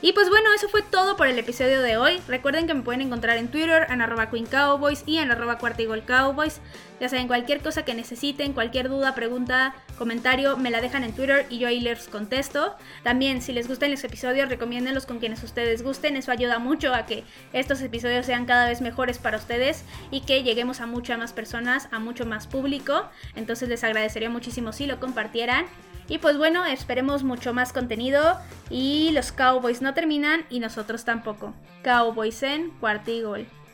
Y 0.00 0.12
pues 0.12 0.28
bueno, 0.30 0.50
eso 0.54 0.68
fue 0.68 0.82
todo 0.82 1.16
por 1.16 1.26
el 1.26 1.38
episodio 1.38 1.82
de 1.82 1.96
hoy. 1.96 2.20
Recuerden 2.28 2.68
que 2.68 2.74
me 2.74 2.82
pueden 2.82 3.00
encontrar 3.00 3.36
en 3.36 3.48
Twitter, 3.48 3.86
en 3.90 4.00
arroba 4.00 4.30
Queen 4.30 4.46
Cowboys 4.46 5.02
y 5.06 5.18
en 5.18 5.32
arroba 5.32 5.58
Cuartigol 5.58 6.04
Cowboys. 6.04 6.60
Ya 7.00 7.08
saben, 7.08 7.26
cualquier 7.26 7.60
cosa 7.62 7.84
que 7.84 7.94
necesiten, 7.94 8.52
cualquier 8.52 8.88
duda, 8.88 9.16
pregunta, 9.16 9.74
comentario 9.98 10.56
me 10.56 10.70
la 10.70 10.80
dejan 10.80 11.04
en 11.04 11.12
Twitter 11.12 11.46
y 11.50 11.58
yo 11.58 11.68
ahí 11.68 11.80
les 11.80 12.08
contesto. 12.08 12.74
También 13.02 13.42
si 13.42 13.52
les 13.52 13.68
gustan 13.68 13.90
los 13.90 14.04
episodios, 14.04 14.48
recomiéndenlos 14.48 15.04
con 15.04 15.18
quienes 15.18 15.42
ustedes 15.42 15.82
gusten. 15.82 16.16
Eso 16.16 16.32
ayuda 16.32 16.58
mucho 16.58 16.94
a 16.94 17.04
que 17.04 17.24
estos 17.52 17.82
episodios 17.82 18.24
sean 18.24 18.46
cada 18.46 18.66
vez 18.68 18.80
mejores 18.80 19.18
para 19.18 19.36
ustedes 19.36 19.84
y 20.10 20.22
que 20.22 20.42
lleguemos 20.42 20.80
a 20.80 20.86
muchas 20.86 21.18
más 21.18 21.32
personas, 21.32 21.88
a 21.90 21.98
mucho 21.98 22.24
más 22.24 22.46
público. 22.46 23.04
Entonces 23.34 23.68
les 23.68 23.84
agradecería 23.84 24.30
muchísimo 24.30 24.72
si 24.72 24.86
lo 24.86 25.00
compartieran. 25.00 25.66
Y 26.08 26.18
pues 26.18 26.38
bueno, 26.38 26.64
esperemos 26.64 27.22
mucho 27.22 27.52
más 27.52 27.72
contenido 27.72 28.38
y 28.70 29.10
los 29.12 29.30
Cowboys 29.32 29.82
no 29.82 29.92
terminan 29.92 30.46
y 30.48 30.60
nosotros 30.60 31.04
tampoco. 31.04 31.52
Cowboys 31.82 32.42
en 32.42 32.70
Cuartigol. 32.80 33.46